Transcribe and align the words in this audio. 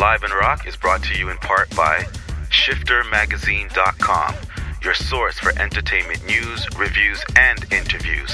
Live 0.00 0.22
and 0.24 0.32
Rock 0.34 0.66
is 0.66 0.76
brought 0.76 1.02
to 1.04 1.18
you 1.18 1.30
in 1.30 1.38
part 1.38 1.74
by 1.74 2.04
ShifterMagazine.com, 2.50 4.34
your 4.82 4.92
source 4.92 5.38
for 5.38 5.58
entertainment 5.58 6.22
news, 6.26 6.66
reviews, 6.76 7.24
and 7.34 7.64
interviews. 7.72 8.30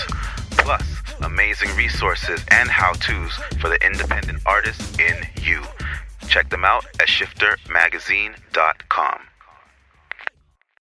Plus, 0.50 0.82
amazing 1.22 1.72
resources 1.76 2.44
and 2.50 2.68
how 2.68 2.94
to's 2.94 3.32
for 3.60 3.68
the 3.68 3.78
independent 3.86 4.42
artist 4.44 4.98
in 5.00 5.24
you. 5.40 5.62
Check 6.28 6.50
them 6.50 6.64
out 6.64 6.84
at 6.98 7.06
ShifterMagazine.com. 7.06 9.20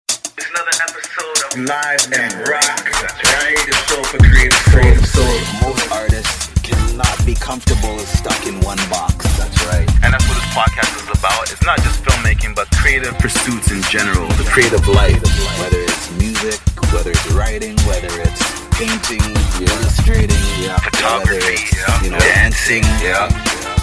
It's 0.10 0.50
another 0.50 0.72
episode 0.82 1.38
of 1.46 1.56
Live 1.70 2.12
and 2.14 2.34
Rock. 2.50 2.86
Creative 3.22 3.76
show 3.88 4.02
for 4.04 4.18
creative 4.18 4.58
creative 4.66 5.06
soul. 5.06 5.40
Most 5.62 5.92
artists 5.92 6.53
cannot 6.64 7.26
be 7.26 7.34
comfortable 7.36 8.00
stuck 8.00 8.48
in 8.48 8.60
one 8.62 8.80
box. 8.90 9.16
That's 9.38 9.60
right. 9.68 9.88
And 10.04 10.14
that's 10.14 10.26
what 10.28 10.36
this 10.40 10.50
podcast 10.56 10.94
is 11.04 11.20
about. 11.20 11.52
It's 11.52 11.64
not 11.66 11.78
just 11.84 12.02
filmmaking, 12.04 12.56
but 12.56 12.70
creative 12.72 13.14
pursuits 13.20 13.72
in 13.72 13.82
general. 13.84 14.28
The 14.40 14.48
creative 14.50 14.88
life, 14.88 15.22
whether 15.60 15.80
it's 15.80 16.12
music, 16.18 16.60
whether 16.94 17.12
it's 17.12 17.32
writing, 17.32 17.76
whether 17.86 18.12
it's 18.22 18.42
painting, 18.80 19.22
illustrating, 19.62 20.44
yeah. 20.64 20.78
Photography, 20.80 21.60
yeah. 21.76 22.04
you 22.04 22.10
know, 22.12 22.20
dancing, 22.20 22.84
Yeah. 23.04 23.28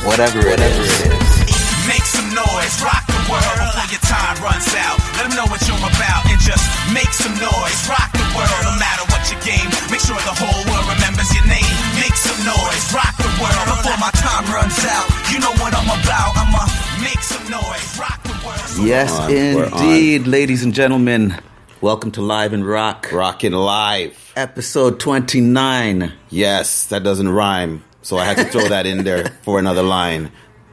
whatever, 0.05 0.39
whatever 0.41 0.83
it 0.83 1.13
is. 1.13 1.60
Make 1.89 2.05
some 2.05 2.29
noise, 2.35 2.75
rock 2.85 3.05
the 3.09 3.19
world 3.31 3.57
before 3.59 3.89
your 3.91 4.05
time 4.05 4.37
runs 4.45 4.69
out. 4.77 4.99
Let 5.17 5.27
them 5.29 5.35
know 5.37 5.49
what 5.51 5.61
you're 5.67 5.81
about 5.81 6.23
and 6.29 6.39
just 6.41 6.63
make 6.93 7.11
some 7.11 7.35
noise, 7.41 7.79
rock 7.89 8.11
the 8.13 8.27
world. 8.37 8.63
No 8.69 8.75
matter 8.79 9.05
what 9.11 9.23
your 9.33 9.41
game, 9.43 9.67
make 9.91 10.01
sure 10.05 10.17
the 10.23 10.37
whole 10.37 10.63
world 10.71 10.87
remembers 10.93 11.31
your 11.35 11.47
name. 11.49 11.73
Make 11.99 12.15
some 12.15 12.41
noise, 12.47 12.85
rock 12.95 13.15
the 13.19 13.33
world 13.41 13.67
before 13.75 13.99
my 13.99 14.13
time 14.21 14.45
runs 14.53 14.79
out. 14.87 15.07
You 15.33 15.41
know 15.41 15.55
what 15.59 15.73
I'm 15.75 15.89
about. 15.89 16.31
I'ma 16.37 16.63
make 17.03 17.21
some 17.25 17.45
noise, 17.51 17.89
rock 17.99 18.21
the 18.23 18.37
world. 18.45 18.87
Yes, 18.87 19.11
on. 19.19 19.31
indeed, 19.33 20.27
ladies 20.29 20.63
and 20.63 20.75
gentlemen. 20.75 21.35
Welcome 21.81 22.13
to 22.13 22.21
Live 22.21 22.53
and 22.53 22.65
Rock, 22.67 23.09
Rockin' 23.11 23.55
live. 23.55 24.33
episode 24.37 25.01
29. 25.01 26.13
Yes, 26.29 26.87
that 26.87 27.03
doesn't 27.03 27.29
rhyme. 27.31 27.83
So 28.03 28.17
I 28.19 28.25
had 28.25 28.37
to 28.37 28.45
throw 28.45 28.69
that 28.69 28.85
in 28.87 29.05
there 29.05 29.29
for 29.43 29.59
another 29.59 29.83
line. 29.83 30.31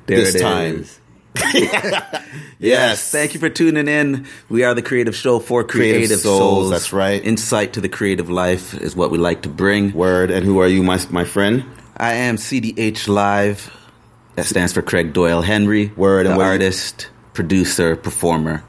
There 0.08 0.18
this 0.18 0.40
time. 0.42 0.82
is. 0.82 1.00
Yes. 2.60 3.12
Thank 3.12 3.36
you 3.36 3.40
for 3.40 3.50
tuning 3.50 3.88
in. 3.88 4.26
We 4.50 4.64
are 4.64 4.74
the 4.74 4.82
creative 4.82 5.16
show 5.16 5.38
for 5.40 5.64
creative, 5.64 5.98
Creative 6.00 6.20
souls, 6.20 6.40
souls. 6.40 6.70
that's 6.72 6.92
right. 6.92 7.24
Insight 7.24 7.74
to 7.74 7.82
the 7.82 7.90
creative 7.90 8.30
life 8.32 8.74
is 8.74 8.96
what 8.96 9.12
we 9.12 9.20
like 9.20 9.44
to 9.44 9.50
bring. 9.50 9.94
Word. 9.94 10.32
And 10.32 10.44
who 10.44 10.60
are 10.60 10.68
you, 10.68 10.82
my 10.82 11.00
my 11.12 11.24
friend? 11.24 11.64
I 11.96 12.14
am 12.14 12.38
CDH 12.38 13.08
Live. 13.08 13.72
That 14.36 14.46
stands 14.46 14.74
for 14.74 14.82
Craig 14.82 15.14
Doyle 15.14 15.42
Henry. 15.44 15.92
Word, 15.96 16.26
and 16.26 16.36
The 16.36 16.44
you- 16.44 16.50
artist, 16.50 17.10
producer, 17.34 17.96
performer. 17.96 18.64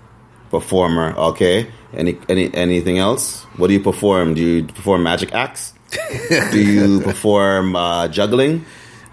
Performer. 0.50 1.14
Okay. 1.16 1.66
Any 1.94 2.18
any 2.28 2.52
anything 2.54 2.98
else? 2.98 3.44
What 3.56 3.68
do 3.68 3.72
you 3.72 3.80
perform? 3.80 4.34
Do 4.34 4.42
you 4.42 4.64
perform 4.64 5.02
magic 5.02 5.32
acts? 5.34 5.72
do 6.52 6.60
you 6.60 7.00
perform 7.00 7.74
uh, 7.74 8.08
juggling? 8.08 8.66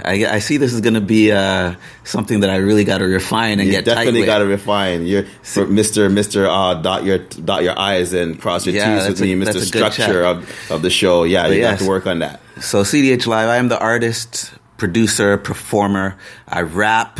I, 0.05 0.35
I 0.35 0.39
see 0.39 0.57
this 0.57 0.71
is 0.71 0.81
going 0.81 0.93
to 0.93 1.01
be 1.01 1.31
uh, 1.31 1.75
something 2.03 2.41
that 2.41 2.49
I 2.49 2.57
really 2.57 2.83
got 2.83 2.99
to 2.99 3.05
refine 3.05 3.59
and 3.59 3.67
You 3.67 3.71
get 3.71 3.85
definitely 3.85 4.25
got 4.25 4.37
to 4.37 4.45
refine. 4.45 5.07
You're 5.07 5.25
Mister 5.67 6.09
Mister 6.09 6.47
uh, 6.47 6.75
dot 6.75 7.03
your 7.03 7.17
dot 7.17 7.63
your 7.63 7.77
I's 7.77 8.13
and 8.13 8.39
cross 8.39 8.65
your 8.65 8.75
Yeah, 8.75 8.99
T's 8.99 9.09
with 9.09 9.21
me, 9.21 9.35
Mister 9.35 9.59
Structure 9.61 10.23
of, 10.23 10.71
of 10.71 10.81
the 10.83 10.89
show. 10.89 11.23
Yeah, 11.23 11.47
you 11.47 11.55
yes. 11.55 11.79
got 11.79 11.85
to 11.85 11.89
work 11.89 12.07
on 12.07 12.19
that. 12.19 12.39
So 12.61 12.83
CDH 12.83 13.25
Live, 13.25 13.49
I 13.49 13.57
am 13.57 13.67
the 13.67 13.79
artist, 13.79 14.53
producer, 14.77 15.37
performer. 15.37 16.17
I 16.47 16.61
rap 16.61 17.19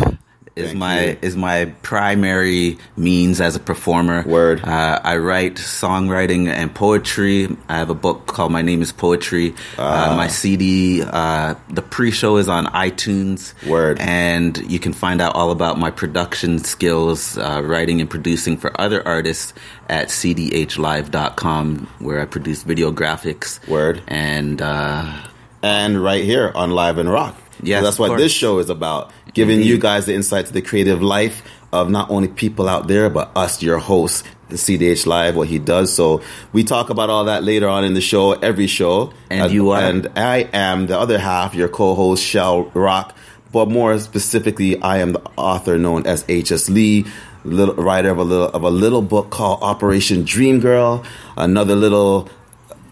is 0.55 0.67
Thank 0.67 0.77
my 0.77 1.05
you. 1.05 1.17
is 1.21 1.35
my 1.35 1.65
primary 1.81 2.77
means 2.95 3.41
as 3.41 3.55
a 3.55 3.59
performer. 3.59 4.23
Word. 4.23 4.63
Uh, 4.63 5.01
I 5.03 5.17
write 5.17 5.55
songwriting 5.55 6.47
and 6.47 6.73
poetry. 6.73 7.49
I 7.67 7.77
have 7.77 7.89
a 7.89 7.95
book 7.95 8.27
called 8.27 8.53
My 8.53 8.61
Name 8.61 8.81
Is 8.81 8.93
Poetry. 8.93 9.53
Ah. 9.77 10.13
Uh, 10.13 10.15
my 10.15 10.27
CD, 10.27 11.03
uh, 11.03 11.55
the 11.69 11.81
pre-show 11.81 12.37
is 12.37 12.47
on 12.47 12.67
iTunes. 12.67 13.53
Word. 13.67 13.99
And 13.99 14.57
you 14.71 14.79
can 14.79 14.93
find 14.93 15.21
out 15.21 15.35
all 15.35 15.51
about 15.51 15.77
my 15.77 15.91
production 15.91 16.59
skills, 16.59 17.37
uh, 17.37 17.61
writing 17.63 17.99
and 17.99 18.09
producing 18.09 18.55
for 18.55 18.79
other 18.79 19.05
artists 19.05 19.53
at 19.89 20.07
cdhlive.com, 20.07 21.87
where 21.99 22.21
I 22.21 22.25
produce 22.25 22.63
video 22.63 22.93
graphics. 22.93 23.65
Word. 23.67 24.01
And 24.07 24.61
uh, 24.61 25.21
and 25.61 26.01
right 26.01 26.23
here 26.23 26.51
on 26.55 26.71
Live 26.71 26.97
and 26.97 27.09
Rock. 27.09 27.35
Yes, 27.61 27.79
So 27.79 27.85
that's 27.85 27.99
what 27.99 28.17
this 28.17 28.31
show 28.31 28.59
is 28.59 28.69
about. 28.69 29.11
Giving 29.33 29.61
you 29.61 29.77
guys 29.77 30.05
the 30.05 30.13
insight 30.13 30.47
to 30.47 30.53
the 30.53 30.61
creative 30.61 31.01
life 31.01 31.43
of 31.71 31.89
not 31.89 32.09
only 32.09 32.27
people 32.27 32.69
out 32.69 32.87
there, 32.87 33.09
but 33.09 33.31
us, 33.35 33.61
your 33.61 33.79
hosts, 33.79 34.23
the 34.49 34.55
CDH 34.55 35.05
Live, 35.05 35.35
what 35.35 35.47
he 35.47 35.59
does. 35.59 35.93
So 35.93 36.21
we 36.53 36.63
talk 36.63 36.89
about 36.89 37.09
all 37.09 37.25
that 37.25 37.43
later 37.43 37.67
on 37.67 37.83
in 37.83 37.93
the 37.93 38.01
show, 38.01 38.33
every 38.33 38.67
show. 38.67 39.11
And 39.29 39.51
you 39.51 39.71
are? 39.71 39.81
And 39.81 40.09
I 40.15 40.49
am 40.53 40.87
the 40.87 40.97
other 40.97 41.17
half, 41.17 41.55
your 41.55 41.67
co-host, 41.67 42.23
Shell 42.23 42.71
Rock. 42.73 43.15
But 43.51 43.69
more 43.69 43.97
specifically, 43.99 44.81
I 44.81 44.97
am 44.97 45.13
the 45.13 45.21
author 45.37 45.77
known 45.77 46.05
as 46.05 46.25
H.S. 46.27 46.69
Lee, 46.69 47.05
little 47.43 47.75
writer 47.75 48.09
of 48.09 48.17
a 48.17 48.23
little 48.23 48.49
of 48.49 48.63
a 48.63 48.69
little 48.69 49.01
book 49.01 49.29
called 49.29 49.61
Operation 49.61 50.23
Dream 50.23 50.59
Girl, 50.59 51.03
another 51.37 51.75
little 51.75 52.29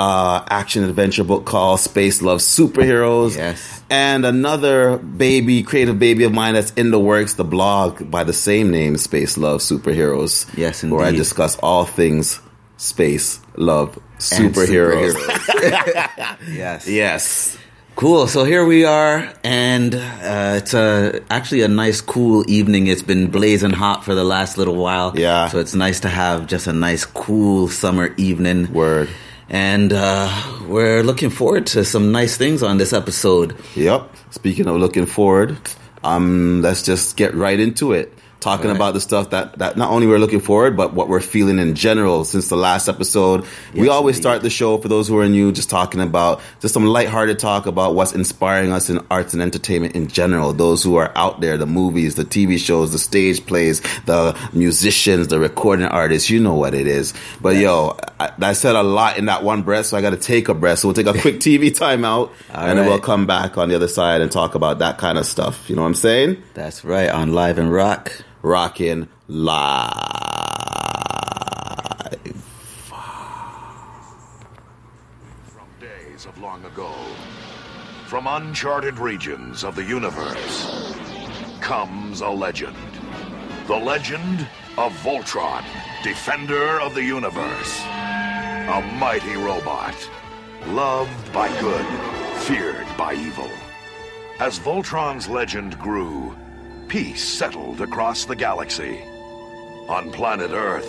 uh, 0.03 0.43
action 0.49 0.83
adventure 0.83 1.23
book 1.23 1.45
called 1.45 1.79
Space 1.79 2.21
Love 2.21 2.39
Superheroes. 2.39 3.37
Yes. 3.37 3.81
And 3.89 4.25
another 4.25 4.97
baby, 4.97 5.63
creative 5.63 5.97
baby 5.97 6.25
of 6.25 6.33
mine 6.33 6.55
that's 6.55 6.71
in 6.71 6.91
the 6.91 6.99
works, 6.99 7.35
the 7.35 7.45
blog 7.45 8.11
by 8.11 8.25
the 8.25 8.33
same 8.33 8.69
name, 8.69 8.97
Space 8.97 9.37
Love 9.37 9.61
Superheroes. 9.61 10.45
Yes, 10.57 10.83
Where 10.83 11.05
I 11.05 11.11
discuss 11.11 11.57
all 11.59 11.85
things 11.85 12.41
space, 12.75 13.39
love, 13.55 13.95
And 13.95 14.53
superheroes. 14.53 15.15
yes. 16.53 16.85
yes. 16.85 17.57
Cool. 17.95 18.27
So 18.27 18.43
here 18.43 18.65
we 18.65 18.83
are, 18.83 19.31
and 19.43 19.95
uh, 19.95 20.55
it's 20.57 20.73
a, 20.73 21.21
actually 21.29 21.61
a 21.61 21.67
nice, 21.69 22.01
cool 22.01 22.43
evening. 22.49 22.87
It's 22.87 23.03
been 23.03 23.29
blazing 23.31 23.71
hot 23.71 24.03
for 24.03 24.15
the 24.15 24.23
last 24.25 24.57
little 24.57 24.75
while. 24.75 25.17
Yeah. 25.17 25.47
So 25.47 25.59
it's 25.59 25.75
nice 25.75 26.01
to 26.01 26.09
have 26.09 26.47
just 26.47 26.67
a 26.67 26.73
nice, 26.73 27.05
cool 27.05 27.69
summer 27.69 28.13
evening. 28.17 28.73
Word. 28.73 29.09
And 29.53 29.93
uh, 29.93 30.33
we're 30.67 31.03
looking 31.03 31.29
forward 31.29 31.67
to 31.67 31.85
some 31.85 32.11
nice 32.11 32.35
things 32.37 32.63
on 32.63 32.79
this 32.79 32.91
episode. 32.91 33.55
Yep. 33.75 34.09
Speaking 34.31 34.65
of 34.67 34.77
looking 34.77 35.05
forward, 35.05 35.59
um, 36.03 36.63
let's 36.63 36.81
just 36.81 37.17
get 37.17 37.35
right 37.35 37.59
into 37.59 37.93
it. 37.93 38.11
Talking 38.43 38.67
right. 38.67 38.75
about 38.75 38.93
the 38.93 38.99
stuff 38.99 39.29
that, 39.29 39.57
that 39.59 39.77
not 39.77 39.89
only 39.89 40.05
we're 40.05 40.19
looking 40.19 40.41
forward, 40.41 40.75
but 40.75 40.93
what 40.93 41.07
we're 41.07 41.21
feeling 41.21 41.59
in 41.59 41.75
general 41.75 42.25
since 42.25 42.49
the 42.49 42.57
last 42.57 42.89
episode. 42.89 43.45
we 43.73 43.87
always 43.87 44.17
indeed. 44.17 44.21
start 44.21 44.41
the 44.41 44.49
show 44.49 44.77
for 44.79 44.89
those 44.89 45.07
who 45.07 45.17
are 45.17 45.29
new, 45.29 45.53
just 45.53 45.69
talking 45.69 46.01
about 46.01 46.41
just 46.59 46.73
some 46.73 46.85
lighthearted 46.85 47.39
talk 47.39 47.67
about 47.67 47.95
what's 47.95 48.11
inspiring 48.11 48.73
us 48.73 48.89
in 48.89 48.99
arts 49.09 49.31
and 49.31 49.41
entertainment 49.41 49.95
in 49.95 50.09
general. 50.09 50.51
Those 50.51 50.83
who 50.83 50.97
are 50.97 51.13
out 51.15 51.39
there, 51.39 51.55
the 51.55 51.65
movies, 51.65 52.15
the 52.15 52.25
TV 52.25 52.57
shows, 52.57 52.91
the 52.91 52.99
stage 52.99 53.45
plays, 53.45 53.79
the 54.07 54.37
musicians, 54.51 55.29
the 55.29 55.39
recording 55.39 55.85
artists, 55.85 56.29
you 56.29 56.41
know 56.41 56.55
what 56.55 56.73
it 56.73 56.85
is. 56.85 57.13
But 57.39 57.55
yo, 57.55 57.97
I, 58.19 58.33
I 58.41 58.51
said 58.51 58.75
a 58.75 58.83
lot 58.83 59.17
in 59.17 59.27
that 59.27 59.45
one 59.45 59.61
breath, 59.61 59.85
so 59.85 59.95
I 59.95 60.01
got 60.01 60.09
to 60.09 60.17
take 60.17 60.49
a 60.49 60.53
breath. 60.53 60.79
So 60.79 60.89
we'll 60.89 60.95
take 60.95 61.07
a 61.07 61.17
quick 61.17 61.35
TV 61.39 61.71
timeout 61.71 62.31
and 62.49 62.77
then 62.77 62.87
we'll 62.87 62.99
come 62.99 63.25
back 63.25 63.57
on 63.57 63.69
the 63.69 63.75
other 63.75 63.87
side 63.87 64.19
and 64.19 64.29
talk 64.29 64.53
about 64.53 64.79
that 64.79 64.97
kind 64.97 65.17
of 65.17 65.25
stuff. 65.25 65.69
You 65.69 65.77
know 65.77 65.83
what 65.83 65.87
I'm 65.87 65.95
saying? 65.95 66.43
That's 66.55 66.83
right, 66.83 67.09
on 67.09 67.31
Live 67.31 67.57
and 67.57 67.71
Rock. 67.71 68.11
Rockin' 68.45 69.07
live. 69.29 69.93
From 75.45 75.65
days 75.79 76.25
of 76.25 76.37
long 76.41 76.65
ago, 76.65 76.91
from 78.07 78.27
uncharted 78.27 78.99
regions 78.99 79.63
of 79.63 79.77
the 79.77 79.83
universe, 79.85 80.93
comes 81.61 82.19
a 82.19 82.27
legend. 82.27 82.75
The 83.67 83.77
legend 83.77 84.45
of 84.77 84.91
Voltron, 84.97 85.63
defender 86.03 86.81
of 86.81 86.95
the 86.95 87.03
universe. 87.03 87.79
A 87.79 88.81
mighty 88.99 89.37
robot, 89.37 89.95
loved 90.67 91.31
by 91.31 91.47
good, 91.61 91.85
feared 92.39 92.87
by 92.97 93.13
evil. 93.13 93.49
As 94.41 94.59
Voltron's 94.59 95.29
legend 95.29 95.79
grew, 95.79 96.35
peace 96.93 97.27
settled 97.27 97.81
across 97.81 98.23
the 98.25 98.35
galaxy. 98.35 99.01
On 99.89 100.11
planet 100.11 100.51
Earth, 100.51 100.87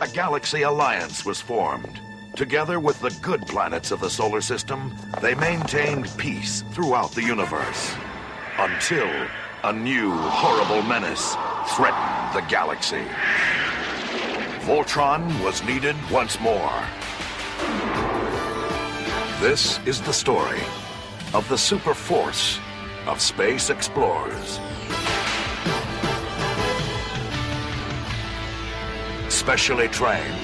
a 0.00 0.08
galaxy 0.08 0.62
alliance 0.62 1.22
was 1.22 1.38
formed. 1.38 2.00
Together 2.34 2.80
with 2.80 2.98
the 3.02 3.14
good 3.20 3.46
planets 3.46 3.90
of 3.90 4.00
the 4.00 4.08
solar 4.08 4.40
system, 4.40 4.90
they 5.20 5.34
maintained 5.34 6.08
peace 6.16 6.64
throughout 6.72 7.10
the 7.10 7.22
universe. 7.22 7.92
Until 8.56 9.06
a 9.64 9.70
new 9.70 10.10
horrible 10.16 10.80
menace 10.88 11.36
threatened 11.76 12.34
the 12.34 12.48
galaxy. 12.48 13.04
Voltron 14.64 15.44
was 15.44 15.62
needed 15.62 15.96
once 16.10 16.40
more. 16.40 16.72
This 19.42 19.78
is 19.84 20.00
the 20.00 20.14
story 20.14 20.62
of 21.34 21.46
the 21.50 21.58
super 21.58 21.92
force 21.92 22.58
of 23.06 23.20
space 23.20 23.68
explorers. 23.68 24.58
Specially 29.48 29.88
trained 29.88 30.34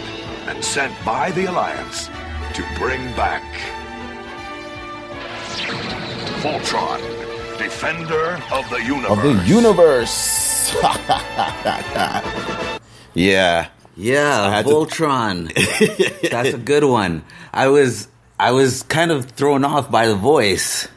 and 0.48 0.64
sent 0.64 0.90
by 1.04 1.30
the 1.32 1.44
Alliance 1.44 2.06
to 2.54 2.64
bring 2.78 3.02
back 3.14 3.42
Voltron, 6.40 6.98
Defender 7.58 8.40
of 8.50 8.66
the 8.70 8.82
Universe. 8.82 9.10
Of 9.10 9.22
the 9.22 9.34
universe. 9.46 10.74
yeah. 13.14 13.68
Yeah, 13.94 14.50
had 14.50 14.64
to- 14.64 14.72
Voltron. 14.72 15.52
That's 16.30 16.54
a 16.54 16.58
good 16.58 16.84
one. 16.84 17.24
I 17.52 17.68
was 17.68 18.08
I 18.40 18.52
was 18.52 18.84
kind 18.84 19.10
of 19.10 19.26
thrown 19.26 19.66
off 19.66 19.90
by 19.90 20.06
the 20.06 20.16
voice. 20.16 20.88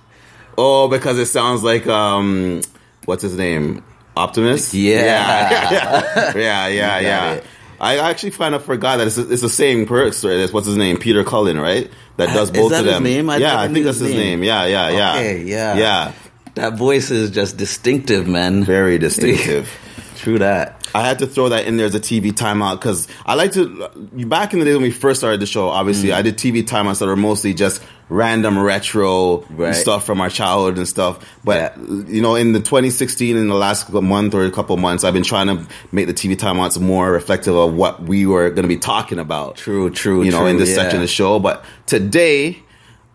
Oh, 0.57 0.87
because 0.87 1.19
it 1.19 1.25
sounds 1.25 1.61
like 1.61 1.85
um, 1.87 2.61
what's 3.03 3.23
his 3.23 3.35
name? 3.35 3.83
Optimus. 4.15 4.73
Yeah. 4.73 5.69
yeah, 5.69 6.31
yeah, 6.37 6.67
yeah. 6.67 7.01
got 7.01 7.03
yeah. 7.03 7.41
I 7.79 7.97
actually 7.97 8.31
kind 8.31 8.55
of 8.55 8.63
forgot 8.63 8.97
that 8.97 9.07
it's, 9.07 9.17
it's 9.17 9.41
the 9.41 9.49
same 9.49 9.85
person. 9.85 10.31
It's 10.31 10.51
what's 10.51 10.67
his 10.67 10.77
name? 10.77 10.97
Peter 10.97 11.23
Cullen, 11.23 11.59
right? 11.59 11.89
That 12.17 12.29
uh, 12.29 12.33
does 12.33 12.51
both 12.51 12.71
that 12.71 12.79
of 12.81 12.85
his 12.85 12.95
them. 12.95 13.03
name? 13.03 13.29
I 13.29 13.37
yeah, 13.37 13.59
I 13.59 13.67
think 13.67 13.85
that's 13.85 13.99
his 13.99 14.09
his 14.09 14.17
name. 14.17 14.39
name. 14.39 14.43
Yeah, 14.43 14.65
yeah, 14.65 14.89
yeah. 14.89 15.13
Okay, 15.13 15.43
yeah. 15.43 15.75
yeah. 15.75 16.13
That 16.55 16.73
voice 16.73 17.11
is 17.11 17.29
just 17.29 17.57
distinctive, 17.57 18.27
man. 18.27 18.63
Very 18.63 18.97
distinctive. 18.97 19.71
True 20.27 20.39
that. 20.39 20.85
I 20.93 21.07
had 21.07 21.19
to 21.19 21.25
throw 21.27 21.47
that 21.49 21.67
in 21.67 21.77
there 21.77 21.85
as 21.85 21.95
a 21.95 22.01
TV 22.01 22.33
timeout 22.33 22.81
because 22.81 23.07
I 23.25 23.35
like 23.35 23.53
to. 23.53 23.87
Back 24.27 24.51
in 24.51 24.59
the 24.59 24.65
day 24.65 24.73
when 24.73 24.81
we 24.81 24.91
first 24.91 25.21
started 25.21 25.39
the 25.39 25.45
show, 25.45 25.69
obviously 25.69 26.09
Mm. 26.09 26.15
I 26.15 26.21
did 26.21 26.37
TV 26.37 26.63
timeouts 26.63 26.99
that 26.99 27.05
were 27.05 27.15
mostly 27.15 27.53
just 27.53 27.81
random 28.09 28.59
retro 28.59 29.45
Right. 29.49 29.73
stuff 29.73 30.05
from 30.05 30.19
our 30.19 30.29
childhood 30.29 30.77
and 30.77 30.85
stuff. 30.85 31.19
But 31.45 31.55
Yeah. 31.77 31.83
you 32.09 32.21
know, 32.21 32.35
in 32.35 32.51
the 32.51 32.59
2016, 32.59 33.37
in 33.37 33.47
the 33.47 33.55
last 33.55 33.89
month 33.93 34.33
or 34.33 34.43
a 34.43 34.51
couple 34.51 34.75
months, 34.75 35.05
I've 35.05 35.13
been 35.13 35.23
trying 35.23 35.47
to 35.47 35.65
make 35.93 36.07
the 36.07 36.13
TV 36.13 36.35
timeouts 36.35 36.77
more 36.77 37.09
reflective 37.09 37.55
of 37.55 37.73
what 37.73 38.03
we 38.03 38.25
were 38.25 38.49
going 38.49 38.63
to 38.63 38.67
be 38.67 38.75
talking 38.77 39.19
about. 39.19 39.55
True, 39.55 39.89
true, 39.89 40.23
You 40.23 40.31
know, 40.31 40.39
true, 40.39 40.47
in 40.47 40.57
this 40.57 40.69
yeah. 40.71 40.75
section 40.75 40.97
of 40.97 41.01
the 41.03 41.07
show. 41.07 41.39
But 41.39 41.63
today. 41.85 42.59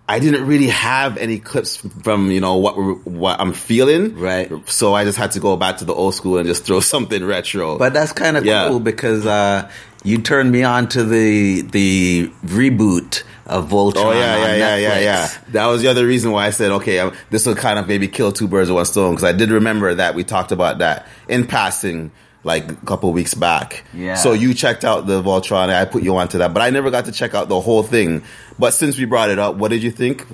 I 0.09 0.19
didn't 0.19 0.47
really 0.47 0.67
have 0.67 1.17
any 1.17 1.39
clips 1.39 1.77
from 2.03 2.31
you 2.31 2.41
know 2.41 2.57
what 2.57 2.75
what 3.07 3.41
I'm 3.41 3.53
feeling, 3.53 4.17
Right. 4.19 4.51
So 4.69 4.95
I 4.95 5.05
just 5.05 5.17
had 5.17 5.31
to 5.33 5.41
go 5.41 5.57
back 5.57 5.79
to 5.79 5.85
the 5.85 5.95
old 5.95 6.15
school 6.15 6.39
and 6.39 6.47
just 6.47 6.65
throw 6.65 6.81
something 6.95 7.25
retro. 7.25 7.79
But 7.79 7.93
that's 7.95 8.13
kind 8.13 8.37
of 8.37 8.45
Yeah. 8.45 8.69
cool 8.69 8.81
because 8.81 9.25
uh, 9.27 9.71
you 10.05 10.19
turned 10.19 10.51
me 10.51 10.65
on 10.65 10.89
to 10.89 11.05
the 11.05 11.63
the 11.63 12.31
reboot 12.45 13.23
of 13.47 13.69
Voltron. 13.71 14.05
Oh 14.07 14.13
yeah, 14.13 14.37
yeah, 14.37 14.55
yeah, 14.57 14.77
yeah, 14.77 14.99
yeah. 15.01 15.29
That 15.51 15.67
was 15.67 15.83
the 15.83 15.89
other 15.89 16.07
reason 16.07 16.31
why 16.33 16.47
I 16.47 16.51
said, 16.51 16.73
okay, 16.73 16.99
um, 16.99 17.13
this 17.31 17.47
will 17.47 17.55
kind 17.55 17.79
of 17.79 17.87
maybe 17.89 18.09
kill 18.09 18.33
two 18.33 18.49
birds 18.49 18.69
with 18.71 18.77
one 18.77 18.85
stone 18.87 19.13
because 19.15 19.25
I 19.25 19.33
did 19.33 19.51
remember 19.51 19.95
that 19.95 20.15
we 20.15 20.25
talked 20.25 20.53
about 20.53 20.79
that 20.79 21.07
in 21.29 21.47
passing 21.47 22.11
like 22.44 22.71
a 22.71 22.75
couple 22.87 23.12
weeks 23.12 23.35
back. 23.35 23.85
Yeah. 23.94 24.15
So 24.17 24.33
you 24.33 24.53
checked 24.55 24.85
out 24.85 25.06
the 25.06 25.23
Voltron, 25.23 25.65
and 25.65 25.73
I 25.73 25.85
put 25.85 26.03
you 26.03 26.17
onto 26.17 26.39
that, 26.39 26.53
but 26.53 26.61
I 26.62 26.71
never 26.71 26.91
got 26.91 27.05
to 27.05 27.12
check 27.12 27.35
out 27.35 27.49
the 27.49 27.61
whole 27.61 27.83
thing. 27.83 28.23
But 28.59 28.73
since 28.73 28.99
we 28.99 29.05
brought 29.05 29.31
it 29.31 29.39
up, 29.39 29.56
what 29.56 29.71
did 29.71 29.83
you 29.83 29.91
think 29.91 30.27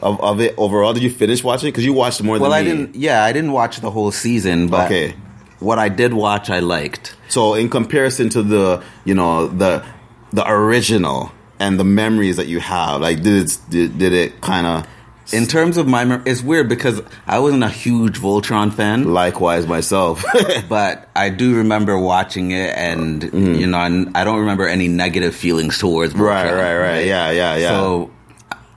of, 0.00 0.20
of 0.20 0.40
it 0.40 0.54
overall? 0.58 0.92
Did 0.92 1.02
you 1.04 1.10
finish 1.10 1.42
watching? 1.44 1.68
Because 1.68 1.84
you 1.84 1.92
watched 1.92 2.22
more 2.22 2.38
Well, 2.38 2.50
than 2.50 2.50
well, 2.50 2.58
I 2.58 2.62
me. 2.62 2.68
didn't. 2.86 2.96
Yeah, 2.96 3.24
I 3.24 3.32
didn't 3.32 3.52
watch 3.52 3.80
the 3.80 3.90
whole 3.90 4.10
season, 4.12 4.68
but 4.68 4.86
Okay. 4.86 5.14
what 5.60 5.78
I 5.78 5.88
did 5.88 6.14
watch, 6.14 6.50
I 6.50 6.58
liked. 6.58 7.14
So 7.28 7.54
in 7.54 7.68
comparison 7.70 8.28
to 8.30 8.42
the, 8.42 8.82
you 9.04 9.14
know, 9.14 9.46
the 9.46 9.84
the 10.32 10.44
original 10.50 11.30
and 11.60 11.78
the 11.78 11.84
memories 11.84 12.36
that 12.36 12.46
you 12.48 12.58
have, 12.58 13.00
like 13.02 13.22
did 13.22 13.44
it 13.44 13.58
did, 13.70 13.98
did 13.98 14.12
it 14.12 14.40
kind 14.40 14.66
of 14.66 14.86
In 15.32 15.46
terms 15.46 15.76
of 15.76 15.86
my, 15.88 16.20
it's 16.26 16.42
weird 16.42 16.68
because 16.68 17.00
I 17.26 17.38
wasn't 17.38 17.64
a 17.64 17.68
huge 17.68 18.18
Voltron 18.18 18.72
fan, 18.72 19.12
likewise 19.12 19.66
myself? 19.66 20.22
but 20.68 21.08
I 21.16 21.30
do 21.30 21.56
remember 21.56 21.98
watching 21.98 22.50
it, 22.50 22.74
and 22.76 23.22
you 23.22 23.66
know, 23.66 23.78
and 23.78 24.16
I 24.16 24.24
don't 24.24 24.40
remember 24.40 24.66
any 24.68 24.88
negative 24.88 25.34
feelings 25.34 25.78
towards 25.78 26.12
Voltron. 26.14 26.20
Mm. 26.20 26.26
Right, 26.26 26.52
right, 26.52 26.76
right. 26.76 27.06
Yeah, 27.06 27.30
yeah, 27.30 27.56
yeah. 27.56 27.68
So 27.68 28.10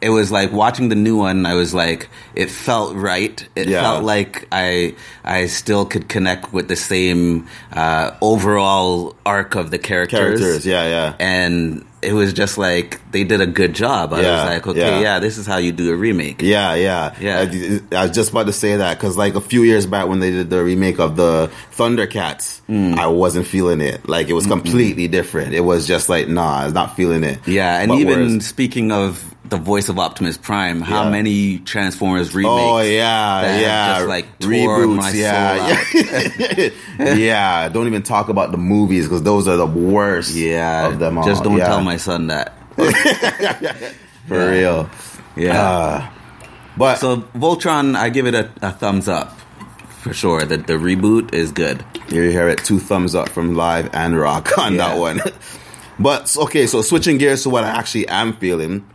it 0.02 0.10
was 0.10 0.32
like 0.32 0.52
watching 0.52 0.90
the 0.90 0.96
new 0.96 1.18
one. 1.18 1.46
I 1.46 1.56
was 1.56 1.74
like, 1.74 2.10
it 2.36 2.50
felt 2.52 2.96
right. 2.96 3.48
It 3.56 3.68
Yeah. 3.68 3.82
felt 3.82 4.04
like 4.04 4.48
I 4.52 4.96
I 5.24 5.48
still 5.48 5.86
could 5.86 6.08
connect 6.10 6.54
with 6.54 6.68
the 6.68 6.76
same 6.76 7.48
uh, 7.74 8.12
overall 8.22 9.16
arc 9.26 9.56
of 9.56 9.72
the 9.72 9.78
characters. 9.80 10.20
Characters, 10.40 10.66
yeah, 10.66 10.88
yeah. 10.88 11.14
And 11.20 11.86
it 12.06 12.14
was 12.14 12.32
just 12.34 12.58
like 12.58 13.00
they 13.12 13.24
did 13.24 13.42
a 13.42 13.48
good 13.48 13.74
job. 13.74 14.14
I 14.14 14.22
Yeah, 14.22 14.32
was 14.44 14.54
like, 14.54 14.68
okay, 14.68 14.80
yeah. 14.80 15.00
yeah. 15.00 15.20
this 15.20 15.38
is 15.38 15.46
how 15.48 15.58
you 15.58 15.72
do 15.72 15.92
a 15.92 15.96
remake. 15.96 16.42
Yeah, 16.42 16.76
yeah, 16.76 17.16
Yeah. 17.20 17.46
I, 17.92 17.96
I 17.98 18.02
was 18.08 18.16
just 18.16 18.32
about 18.32 18.46
to 18.48 18.54
say 18.54 18.78
that 18.78 18.98
because, 18.98 19.18
like, 19.18 19.36
a 19.36 19.42
few 19.42 19.64
years 19.64 19.86
back 19.86 20.08
when 20.08 20.20
they 20.20 20.32
did 20.32 20.50
the 20.50 20.64
remake 20.64 21.00
of 21.00 21.16
the 21.16 21.52
Thundercats, 21.90 22.62
Mm. 22.70 22.98
I 22.98 23.06
wasn't 23.08 23.46
feeling 23.46 23.80
it. 23.80 24.10
Like, 24.10 24.28
it 24.28 24.34
was 24.34 24.48
completely 24.48 25.08
different. 25.08 25.54
It 25.54 25.60
was 25.62 25.86
just 25.88 26.10
like, 26.10 26.28
nah, 26.28 26.62
I 26.62 26.66
was 26.66 26.74
not 26.74 26.96
feeling 26.96 27.24
it. 27.24 27.40
Yeah, 27.48 27.80
and 27.80 27.90
But 27.90 28.00
even 28.00 28.20
whereas- 28.28 28.46
speaking 28.48 28.92
of 28.92 29.35
the 29.50 29.58
voice 29.58 29.90
of 29.90 30.00
Optimus 30.00 30.38
Prime, 30.38 30.82
how 30.82 31.04
Yeah. 31.06 31.10
many 31.12 31.60
Transformers 31.60 32.34
remakes? 32.34 32.52
Oh 32.54 32.80
yeah, 32.82 33.42
that 33.42 33.62
yeah, 33.62 33.96
just, 33.98 34.08
like, 34.08 34.40
tore 34.40 34.88
my 34.88 35.12
yeah, 35.12 35.84
yeah. 35.94 36.70
yeah. 37.16 37.70
Don't 37.70 37.88
even 37.88 38.04
talk 38.04 38.30
about 38.30 38.52
the 38.52 38.58
movies 38.58 39.06
because 39.06 39.24
those 39.24 39.48
are 39.48 39.58
the 39.58 39.66
worst. 39.66 40.36
yeah. 40.36 40.88
of 40.88 41.00
them 41.00 41.18
all. 41.18 41.26
Just 41.26 41.44
don't 41.44 41.58
Yeah. 41.58 41.68
tell 41.68 41.82
my 41.82 41.98
son 41.98 42.28
that. 42.28 42.54
for 44.28 44.52
real. 44.52 44.90
Yeah. 45.36 45.62
Uh, 45.62 46.10
but 46.78 46.98
So 46.98 47.18
Voltron, 47.36 47.96
I 47.96 48.10
give 48.10 48.26
it 48.28 48.36
a, 48.36 48.50
a 48.62 48.72
thumbs 48.72 49.08
up 49.08 49.38
for 50.02 50.14
sure. 50.14 50.42
That 50.44 50.68
the 50.68 50.74
reboot 50.74 51.34
is 51.34 51.52
good. 51.52 51.84
Here 52.10 52.24
you 52.24 52.32
hear 52.32 52.48
it. 52.50 52.60
Two 52.64 52.80
thumbs 52.80 53.16
up 53.16 53.30
from 53.30 53.56
live 53.56 53.90
and 53.94 54.18
rock 54.18 54.58
on 54.58 54.74
Yeah. 54.76 54.90
that 54.90 54.98
one. 55.00 55.22
but 56.00 56.36
okay, 56.38 56.68
so 56.68 56.82
switching 56.82 57.18
gears 57.18 57.44
to 57.44 57.50
what 57.50 57.64
I 57.64 57.70
actually 57.70 58.08
am 58.08 58.34
feeling. 58.34 58.86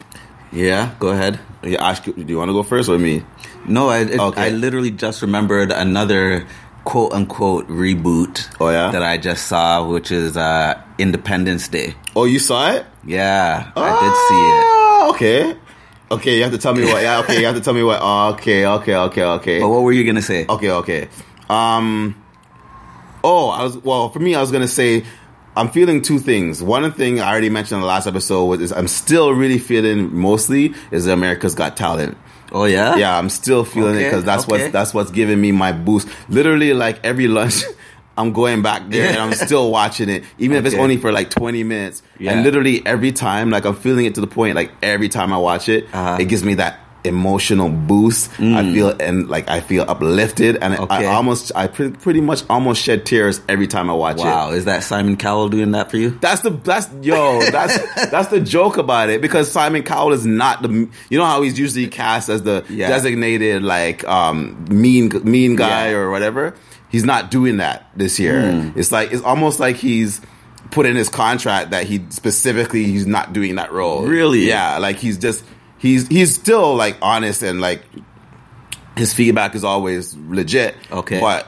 Yeah, 0.53 0.95
go 0.99 1.09
ahead. 1.09 1.39
Yeah, 1.63 1.85
Ash, 1.89 2.01
do 2.01 2.15
you 2.17 2.39
want 2.39 2.49
to 2.49 2.53
go 2.53 2.63
first 2.63 2.89
or 2.89 2.99
me? 2.99 3.23
No, 3.67 3.89
I 3.89 4.01
it, 4.01 4.19
Okay. 4.19 4.47
I 4.47 4.49
literally 4.49 4.91
just 4.91 5.23
remembered 5.23 5.71
another 5.71 6.47
quote 6.85 7.13
unquote 7.13 7.69
reboot. 7.69 8.49
Oh, 8.61 8.71
yeah? 8.71 8.91
that 8.91 9.03
I 9.03 9.17
just 9.19 9.47
saw, 9.47 9.87
which 9.87 10.11
is 10.11 10.37
uh, 10.37 10.81
Independence 10.99 11.69
Day. 11.69 11.95
Oh, 12.17 12.25
you 12.25 12.39
saw 12.39 12.73
it? 12.73 12.87
Yeah, 13.05 13.71
I 13.77 13.91
did 14.01 14.15
see 14.29 14.41
it. 14.49 14.65
Oh, 14.67 15.13
okay. 15.15 15.57
Okay, 16.13 16.37
you 16.39 16.43
have 16.43 16.53
to 16.53 16.59
tell 16.59 16.75
me 16.75 16.85
what. 16.85 17.03
Yeah, 17.03 17.21
okay, 17.21 17.39
you 17.39 17.47
have 17.47 17.55
to 17.55 17.61
tell 17.61 17.75
me 17.75 17.85
what. 17.85 18.01
Oh, 18.03 18.31
okay, 18.35 18.67
okay, 18.67 18.97
okay, 18.97 19.23
okay. 19.23 19.53
did 19.55 19.55
see 19.55 19.57
it. 19.59 19.61
But 19.61 19.69
what 19.69 19.83
were 19.83 19.93
you 19.93 20.05
gonna 20.05 20.23
say? 20.23 20.47
Okay, 20.49 20.71
okay. 20.71 21.09
Um. 21.49 22.17
Oh, 23.23 23.49
I 23.51 23.63
was 23.63 23.77
well 23.79 24.09
for 24.09 24.19
me. 24.19 24.35
I 24.35 24.41
was 24.41 24.51
gonna 24.51 24.67
say 24.67 25.05
I'm 25.57 25.69
feeling 25.71 26.01
two 26.03 26.19
things. 26.19 26.63
One 26.63 26.91
thing 26.93 27.21
I 27.21 27.31
already 27.31 27.51
mentioned 27.51 27.77
in 27.77 27.81
the 27.83 27.87
last 27.89 28.07
episode 28.07 28.45
was 28.47 28.61
is 28.61 28.73
I'm 28.73 28.89
still 28.89 29.33
really 29.33 29.59
feeling 29.59 30.15
mostly 30.15 30.75
is 30.91 31.07
America's 31.07 31.55
Got 31.55 31.77
Talent. 31.77 32.17
Oh 32.53 32.65
yeah, 32.65 32.97
Yeah, 32.97 33.17
I'm 33.17 33.29
still 33.29 33.65
feeling 33.65 33.97
it 33.97 34.05
because 34.05 34.25
that's 34.25 34.45
okay. 34.45 34.63
what's 34.63 34.73
that's 34.73 34.95
what's 34.95 35.11
giving 35.11 35.41
me 35.41 35.53
my 35.53 35.73
boost. 35.73 36.09
Literally, 36.29 36.73
like 36.75 37.05
every 37.05 37.29
lunch, 37.29 37.63
I'm 38.19 38.33
going 38.33 38.61
back 38.63 38.89
there 38.91 39.09
and 39.09 39.19
I'm 39.19 39.33
still 39.35 39.71
watching 39.71 40.09
it, 40.09 40.25
even 40.39 40.57
if 40.57 40.67
it's 40.67 40.75
only 40.75 40.97
for 40.97 41.11
like 41.13 41.31
20 41.31 41.63
minutes. 41.65 42.03
Yeah. 42.19 42.33
And 42.33 42.43
literally 42.45 42.85
every 42.87 43.13
time, 43.13 43.51
like 43.51 43.65
I'm 43.65 43.75
feeling 43.77 44.05
it 44.07 44.15
to 44.17 44.21
the 44.21 44.27
point, 44.27 44.57
like 44.57 44.73
every 44.83 45.09
time 45.09 45.33
I 45.33 45.39
watch 45.39 45.69
it, 45.69 45.87
Uh-huh. 45.93 46.17
It 46.21 46.27
gives 46.29 46.45
me 46.45 46.55
that 46.55 46.81
emotional 47.05 47.69
boost. 47.69 48.31
I 48.41 48.73
feel 48.73 48.95
and 49.01 49.29
like 49.29 49.49
I 49.51 49.61
feel 49.61 49.85
uplifted, 49.89 50.57
and 50.61 50.75
I 50.75 50.77
Okay. 50.79 51.07
almost 51.07 51.53
I 51.55 51.67
pre- 51.67 51.91
pretty 51.91 52.21
much 52.21 52.43
almost 52.51 52.83
shed 52.83 53.07
tears 53.07 53.41
every 53.49 53.67
time 53.67 53.89
I 53.91 53.95
watch 53.95 54.19
it. 54.19 54.25
Wow, 54.25 54.51
is 54.51 54.65
that 54.67 54.83
Simon 54.83 55.17
Cowell 55.17 55.49
doing 55.49 55.73
that 55.73 55.91
for 55.91 55.97
you? 55.97 56.11
That's 56.21 56.43
the 56.43 56.51
that's 56.51 56.89
yo 57.03 57.41
that's 57.51 57.79
that's 58.11 58.29
the 58.29 58.41
joke 58.41 58.77
about 58.79 59.09
it 59.11 59.21
because 59.21 59.51
Simon 59.51 59.83
Cowell 59.83 60.13
is 60.13 60.27
not 60.27 60.63
the 60.63 60.69
you 61.09 61.19
know 61.19 61.25
how 61.25 61.43
he's 61.43 61.59
usually 61.59 61.87
cast 61.89 62.29
as 62.29 62.43
the 62.43 62.65
Yeah. 62.69 62.89
designated 62.89 63.63
like 63.63 64.07
um 64.07 64.65
mean 64.69 65.11
mean 65.25 65.57
guy 65.57 65.91
Yeah. 65.91 65.97
or 65.97 66.11
whatever. 66.11 66.55
He's 66.91 67.05
not 67.05 67.31
doing 67.31 67.59
that 67.59 67.89
this 67.97 68.19
year. 68.19 68.51
Hmm. 68.53 68.79
It's 68.79 68.91
like 68.91 69.13
it's 69.13 69.23
almost 69.23 69.61
like 69.61 69.77
he's 69.77 70.21
put 70.73 70.87
in 70.87 70.95
his 70.97 71.09
contract 71.09 71.71
that 71.71 71.85
he 71.85 72.01
specifically 72.11 72.85
he's 72.85 73.07
not 73.07 73.33
doing 73.33 73.57
that 73.57 73.73
role. 73.73 74.03
Really? 74.07 74.47
Yeah, 74.49 74.79
like 74.79 74.97
he's 74.97 75.19
just 75.19 75.43
he's 75.81 76.07
he's 76.09 76.35
still 76.35 76.75
like 76.77 76.97
honest 77.03 77.43
and 77.43 77.61
like 77.61 77.83
his 78.97 79.13
feedback 79.13 79.55
is 79.55 79.65
always 79.65 80.15
legit. 80.17 80.77
Okay. 80.93 81.21
But 81.21 81.47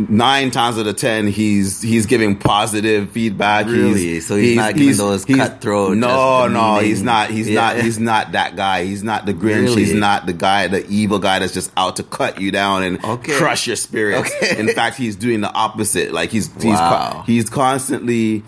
nine 0.00 0.50
times 0.52 0.78
out 0.78 0.86
of 0.86 0.96
ten, 0.96 1.26
he's 1.26 1.80
he's 1.82 2.06
giving 2.06 2.36
positive 2.38 3.10
feedback. 3.10 3.66
Really? 3.66 4.20
So 4.20 4.36
he's 4.36 4.56
not 4.56 4.74
giving 4.74 4.96
those 4.96 5.24
cutthroat, 5.24 5.96
No, 5.96 6.46
no, 6.48 6.78
he's 6.78 7.02
not. 7.02 7.30
He's 7.30 7.48
Yeah. 7.48 7.60
not. 7.74 7.80
He's 7.80 7.98
not 7.98 8.32
that 8.32 8.54
guy. 8.54 8.84
He's 8.84 9.02
not 9.02 9.26
the 9.26 9.32
Grinch. 9.34 9.62
Really? 9.62 9.84
He's 9.84 9.94
not 9.94 10.26
the 10.26 10.32
guy, 10.32 10.68
the 10.68 10.86
evil 10.88 11.18
guy 11.18 11.38
that's 11.40 11.54
just 11.54 11.72
out 11.76 11.96
to 11.96 12.02
cut 12.04 12.40
you 12.40 12.50
down 12.52 12.82
and 12.84 13.02
Okay. 13.04 13.32
crush 13.36 13.66
your 13.66 13.76
spirit. 13.76 14.18
Okay. 14.26 14.58
In 14.58 14.68
fact, 14.68 14.96
he's 14.96 15.16
doing 15.16 15.40
the 15.40 15.52
opposite. 15.52 16.12
Like 16.12 16.30
he's 16.30 16.48
he's 16.54 16.64
Wow. 16.74 17.10
co- 17.12 17.22
he's 17.22 17.48
constantly. 17.50 18.44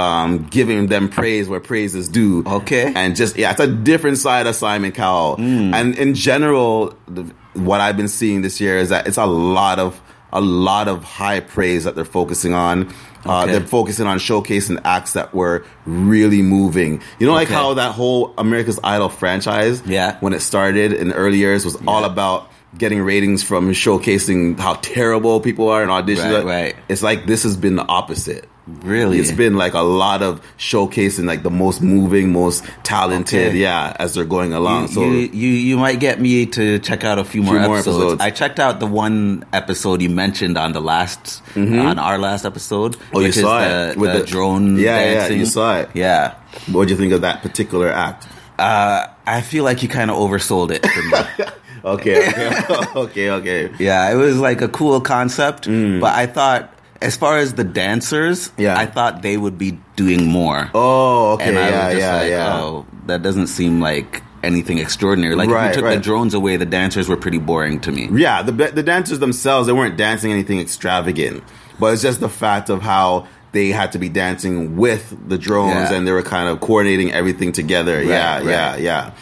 Um, 0.00 0.44
giving 0.50 0.86
them 0.88 1.08
praise 1.08 1.48
where 1.48 1.60
praise 1.60 1.94
is 1.94 2.08
due. 2.08 2.42
Okay. 2.46 2.92
and 2.94 3.14
just 3.16 3.36
yeah, 3.36 3.50
it's 3.50 3.60
a 3.60 3.66
different 3.66 4.18
side 4.18 4.46
of 4.46 4.54
Simon 4.54 4.92
Cowell. 4.92 5.36
Hmm. 5.36 5.74
And 5.74 5.96
in 5.98 6.14
general, 6.14 6.94
the, 7.06 7.22
what 7.54 7.80
I've 7.80 7.96
been 7.96 8.08
seeing 8.08 8.42
this 8.42 8.60
year 8.60 8.78
is 8.78 8.88
that 8.88 9.06
it's 9.06 9.18
a 9.18 9.26
lot 9.26 9.78
of 9.78 10.00
a 10.32 10.40
lot 10.40 10.86
of 10.86 11.02
high 11.02 11.40
praise 11.40 11.82
that 11.84 11.94
they're 11.96 12.04
focusing 12.04 12.54
on. 12.54 12.88
Uh, 13.26 13.42
Okay. 13.42 13.52
They're 13.52 13.66
focusing 13.66 14.06
on 14.06 14.18
showcasing 14.18 14.80
acts 14.84 15.12
that 15.14 15.34
were 15.34 15.64
really 15.86 16.40
moving. 16.40 17.02
You 17.18 17.26
know, 17.26 17.34
like 17.34 17.48
Okay. 17.48 17.54
how 17.54 17.74
that 17.74 17.92
whole 17.92 18.32
America's 18.38 18.78
Idol 18.82 19.08
franchise, 19.08 19.82
Yeah. 19.84 20.16
when 20.20 20.32
it 20.32 20.40
started 20.40 20.92
in 20.92 21.08
the 21.08 21.14
early 21.16 21.36
years, 21.38 21.64
was 21.64 21.76
all 21.86 22.04
about 22.04 22.48
getting 22.78 23.02
ratings 23.02 23.42
from 23.42 23.72
showcasing 23.72 24.56
how 24.58 24.74
terrible 24.74 25.40
people 25.40 25.68
are 25.68 25.82
in 25.82 25.88
auditions. 25.88 26.32
Right, 26.32 26.44
right. 26.44 26.76
It's 26.88 27.02
like 27.02 27.26
this 27.26 27.42
has 27.42 27.56
been 27.56 27.74
the 27.76 27.86
opposite. 27.88 28.48
Really? 28.82 29.18
It's 29.18 29.32
been 29.32 29.56
like 29.56 29.74
a 29.74 29.80
lot 29.82 30.22
of 30.22 30.40
showcasing 30.58 31.24
like 31.26 31.42
the 31.42 31.50
most 31.50 31.82
moving, 31.82 32.32
most 32.32 32.64
talented, 32.82 33.48
Okay. 33.48 33.58
yeah, 33.58 33.94
as 33.98 34.14
they're 34.14 34.24
going 34.24 34.52
along. 34.52 34.82
You, 34.82 34.94
so 34.94 35.00
you, 35.04 35.18
you 35.32 35.48
you 35.48 35.76
might 35.76 36.00
get 36.00 36.20
me 36.20 36.46
to 36.46 36.78
check 36.78 37.04
out 37.04 37.18
a 37.18 37.24
few 37.24 37.42
more, 37.42 37.54
Few 37.58 37.66
more 37.66 37.76
episodes. 37.76 37.96
episodes. 37.98 38.20
I 38.22 38.30
checked 38.30 38.58
out 38.60 38.80
the 38.80 38.86
one 38.86 39.44
episode 39.52 40.00
you 40.02 40.08
mentioned 40.10 40.56
on 40.56 40.72
the 40.72 40.80
last 40.80 41.42
on 41.56 41.98
our 41.98 42.18
last 42.18 42.44
episode. 42.44 42.96
Mm-hmm. 42.96 43.16
Oh, 43.16 43.20
you 43.20 43.32
saw 43.32 43.62
it 43.90 43.96
with 43.96 44.12
the 44.12 44.20
the- 44.20 44.26
drone. 44.26 44.76
Yeah, 44.78 45.12
yeah, 45.12 45.28
you 45.28 45.46
saw 45.46 45.78
it. 45.80 45.90
Yeah, 45.94 46.34
what 46.72 46.88
do 46.88 46.94
you 46.94 46.98
think 46.98 47.12
of 47.12 47.20
that 47.22 47.42
particular 47.42 47.88
act? 47.90 48.26
uh, 48.58 49.06
I 49.26 49.40
feel 49.42 49.64
like 49.64 49.82
you 49.82 49.88
kind 49.88 50.10
of 50.10 50.16
oversold 50.16 50.70
it 50.70 50.84
for 50.86 51.02
me. 51.02 51.44
Okay, 51.82 52.28
okay, 52.28 52.84
okay, 52.94 53.30
okay. 53.30 53.70
yeah, 53.78 54.12
it 54.12 54.14
was 54.14 54.36
like 54.38 54.60
a 54.60 54.68
cool 54.68 55.00
concept, 55.00 55.64
but 55.66 56.12
I 56.14 56.26
thought. 56.26 56.74
As 57.02 57.16
far 57.16 57.38
as 57.38 57.54
the 57.54 57.64
dancers. 57.64 58.52
Yeah. 58.58 58.76
I 58.78 58.86
thought 58.86 59.22
they 59.22 59.36
would 59.36 59.56
be 59.56 59.78
doing 59.96 60.26
more. 60.26 60.70
Oh, 60.74 61.32
okay, 61.34 61.48
and 61.48 61.58
I 61.58 61.68
yeah, 61.68 61.84
was 61.86 61.94
just 61.94 62.00
yeah, 62.00 62.16
like, 62.16 62.30
yeah. 62.30 62.60
oh, 62.60 62.86
that 63.06 63.22
doesn't 63.22 63.46
seem 63.46 63.80
like 63.80 64.22
anything 64.42 64.78
extraordinary. 64.78 65.34
Like 65.34 65.48
if 65.48 65.68
you 65.68 65.74
took 65.74 65.84
right. 65.84 65.94
the 65.96 66.00
drones 66.00 66.34
away, 66.34 66.56
the 66.56 66.66
dancers 66.66 67.08
were 67.08 67.16
pretty 67.16 67.38
boring 67.38 67.80
to 67.80 67.92
me. 67.92 68.08
Yeah, 68.12 68.42
the 68.42 68.52
the 68.52 68.82
dancers 68.82 69.18
themselves 69.18 69.66
they 69.66 69.72
weren't 69.72 69.96
dancing 69.96 70.30
anything 70.32 70.60
extravagant, 70.60 71.42
but 71.78 71.92
it's 71.92 72.02
just 72.02 72.20
the 72.20 72.28
fact 72.28 72.68
of 72.70 72.82
how 72.82 73.26
they 73.52 73.68
had 73.68 73.92
to 73.92 73.98
be 73.98 74.08
dancing 74.08 74.76
with 74.76 75.16
the 75.28 75.36
drones 75.36 75.90
Yeah. 75.90 75.94
and 75.94 76.06
they 76.06 76.12
were 76.12 76.22
kind 76.22 76.48
of 76.48 76.60
coordinating 76.60 77.12
everything 77.12 77.52
together. 77.52 78.02
yeah, 78.02 78.36
right. 78.36 78.46
yeah, 78.46 78.76
yeah. 78.76 79.12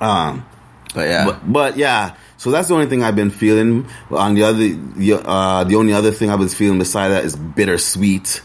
Um, 0.00 0.46
But 0.94 1.08
yeah, 1.08 1.24
but, 1.24 1.52
but 1.52 1.76
yeah, 1.76 2.14
so 2.40 2.50
that's 2.50 2.68
the 2.68 2.74
only 2.74 2.86
thing 2.86 3.02
I've 3.04 3.16
been 3.16 3.28
feeling. 3.30 3.86
On 4.10 4.32
the 4.34 4.44
other, 4.44 4.56
the, 4.68 5.20
uh, 5.24 5.64
the 5.64 5.76
only 5.76 5.92
other 5.92 6.10
thing 6.10 6.30
I 6.30 6.36
was 6.36 6.54
feeling 6.54 6.78
beside 6.78 7.08
that 7.10 7.24
is 7.24 7.36
bittersweet, 7.36 8.40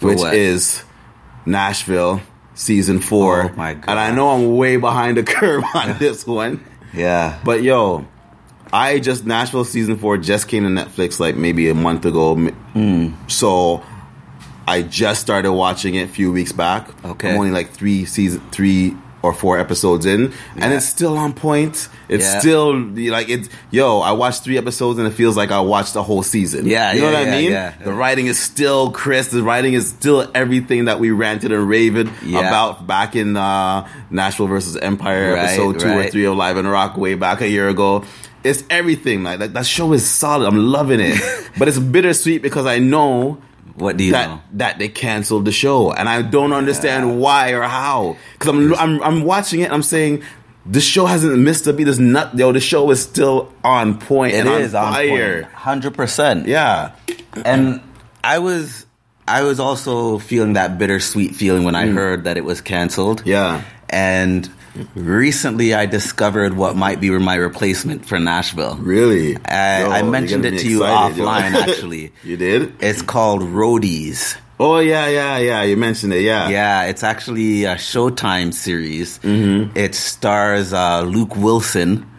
For 0.00 0.06
which 0.08 0.18
what? 0.20 0.32
is 0.34 0.82
Nashville 1.44 2.20
season 2.54 3.00
four. 3.00 3.50
Oh, 3.50 3.56
my 3.56 3.74
God. 3.74 3.90
And 3.90 3.98
I 3.98 4.10
know 4.12 4.30
I'm 4.30 4.56
way 4.56 4.76
behind 4.78 5.16
the 5.18 5.22
curve 5.36 5.64
on 5.74 5.98
this 5.98 6.26
one. 6.26 6.64
yeah. 6.94 7.38
But 7.44 7.62
yo, 7.62 8.06
I 8.72 8.98
just 9.00 9.26
Nashville 9.26 9.64
season 9.64 9.96
four 9.98 10.16
just 10.16 10.48
came 10.48 10.62
to 10.64 10.70
Netflix 10.70 11.20
like 11.20 11.36
maybe 11.36 11.68
a 11.68 11.74
month 11.74 12.04
ago. 12.06 12.32
M- 12.34 12.48
Hmm. 12.72 13.28
So 13.28 13.82
I 14.66 14.82
just 14.82 15.20
started 15.20 15.52
watching 15.52 15.94
it 15.94 16.02
a 16.04 16.08
few 16.08 16.32
weeks 16.32 16.52
back. 16.52 16.88
Okay. 17.04 17.30
I'm 17.32 17.36
only 17.38 17.50
like 17.50 17.70
three 17.70 18.04
season 18.06 18.40
three 18.50 18.96
or 19.26 19.32
four 19.34 19.58
episodes 19.58 20.06
in, 20.06 20.32
and 20.56 20.72
it's 20.72 20.86
still 20.86 21.16
on 21.18 21.32
point. 21.34 21.88
It's 22.08 22.24
Yeah. 22.24 22.38
still 22.38 22.74
like 22.78 23.28
it's 23.28 23.48
yo. 23.70 24.00
I 24.00 24.12
watched 24.12 24.44
three 24.44 24.56
episodes 24.58 24.98
and 24.98 25.06
it 25.08 25.12
feels 25.12 25.36
like 25.36 25.50
I 25.50 25.60
watched 25.60 25.94
the 25.94 26.02
whole 26.02 26.22
season. 26.22 26.66
Yeah, 26.66 26.92
you 26.92 27.00
know 27.00 27.10
yeah, 27.10 27.18
what 27.20 27.28
I 27.28 27.30
mean. 27.30 27.50
yeah. 27.50 27.72
The 27.84 27.92
writing 27.92 28.26
is 28.26 28.38
still 28.38 28.90
crisp. 28.90 29.32
The 29.32 29.42
writing 29.42 29.74
is 29.74 29.88
still 29.88 30.30
everything 30.34 30.84
that 30.86 31.00
we 31.00 31.10
ranted 31.10 31.52
and 31.52 31.68
raved 31.68 32.08
Yeah. 32.24 32.40
about 32.40 32.86
back 32.86 33.16
in 33.16 33.36
uh, 33.36 33.86
Nashville 34.10 34.46
versus 34.46 34.76
Empire 34.76 35.34
Right, 35.34 35.44
episode 35.44 35.80
two 35.80 35.88
or 35.90 36.04
three 36.04 36.24
of 36.26 36.36
Live 36.36 36.56
and 36.56 36.70
Rock 36.70 36.96
way 36.96 37.14
back 37.14 37.40
a 37.40 37.48
year 37.48 37.68
ago. 37.68 38.04
It's 38.44 38.62
everything. 38.70 39.24
Like 39.24 39.40
that, 39.40 39.54
that 39.54 39.66
show 39.66 39.92
is 39.92 40.08
solid. 40.08 40.46
I'm 40.46 40.70
loving 40.70 41.00
it, 41.00 41.18
but 41.58 41.66
it's 41.66 41.78
bittersweet 41.78 42.42
because 42.42 42.64
I 42.66 42.78
know 42.78 43.38
What 43.76 43.96
do 43.96 44.04
you 44.04 44.12
that 44.12 44.28
know? 44.28 44.40
that 44.54 44.78
they 44.78 44.88
canceled 44.88 45.44
the 45.44 45.52
show, 45.52 45.92
and 45.92 46.08
I 46.08 46.22
don't 46.22 46.52
understand 46.52 47.20
why 47.20 47.50
or 47.50 47.62
how. 47.62 48.16
Because 48.32 48.48
I'm, 48.48 48.74
I'm 48.74 49.02
I'm 49.02 49.22
watching 49.24 49.60
it, 49.60 49.64
and 49.64 49.74
I'm 49.74 49.82
saying. 49.82 50.22
The 50.68 50.80
show 50.80 51.06
hasn't 51.06 51.38
missed 51.38 51.68
a 51.68 51.72
beat. 51.72 51.84
There's 51.84 52.00
not, 52.00 52.36
yo. 52.36 52.50
The 52.50 52.58
show 52.58 52.90
is 52.90 53.00
still 53.00 53.52
on 53.62 54.00
point 54.00 54.34
It 54.34 54.48
and 54.48 54.48
is 54.64 54.74
on 54.74 54.86
on 54.86 54.94
fire. 54.94 55.44
hundred 55.44 55.94
percent. 55.94 56.48
Yeah, 56.48 56.96
and 57.44 57.80
I 58.24 58.40
was, 58.40 58.84
I 59.28 59.42
was 59.44 59.60
also 59.60 60.18
feeling 60.18 60.54
that 60.54 60.76
bittersweet 60.76 61.36
feeling 61.36 61.62
when 61.62 61.76
I 61.76 61.86
heard 61.86 62.24
that 62.24 62.36
it 62.36 62.44
was 62.44 62.60
canceled. 62.60 63.22
Mm. 63.22 63.26
yeah. 63.26 63.62
and 63.90 64.50
recently 64.94 65.74
I 65.74 65.86
discovered 65.86 66.54
what 66.54 66.76
might 66.76 67.00
be 67.00 67.10
my 67.10 67.34
replacement 67.36 68.06
for 68.06 68.18
Nashville. 68.18 68.76
Really? 68.76 69.36
I, 69.44 69.82
Yo, 69.82 69.90
I 69.90 70.02
mentioned 70.02 70.44
it 70.44 70.58
to 70.58 70.68
you 70.68 70.82
excited, 70.82 71.16
yo. 71.18 71.24
offline. 71.26 71.52
Actually, 71.68 72.12
you 72.22 72.36
did? 72.36 72.74
it's 72.80 73.02
called 73.02 73.42
Roadies. 73.42 74.36
Oh 74.58 74.78
yeah, 74.78 75.06
yeah, 75.08 75.36
yeah. 75.38 75.62
You 75.64 75.76
mentioned 75.76 76.12
it. 76.14 76.22
Yeah. 76.22 76.48
Yeah, 76.48 76.84
it's 76.84 77.02
actually 77.02 77.64
a 77.64 77.74
Showtime 77.74 78.54
series. 78.54 79.18
Mm-hmm. 79.18 79.76
It 79.76 79.94
stars 79.94 80.72
uh, 80.72 81.02
Luke 81.02 81.36
Wilson, 81.36 82.10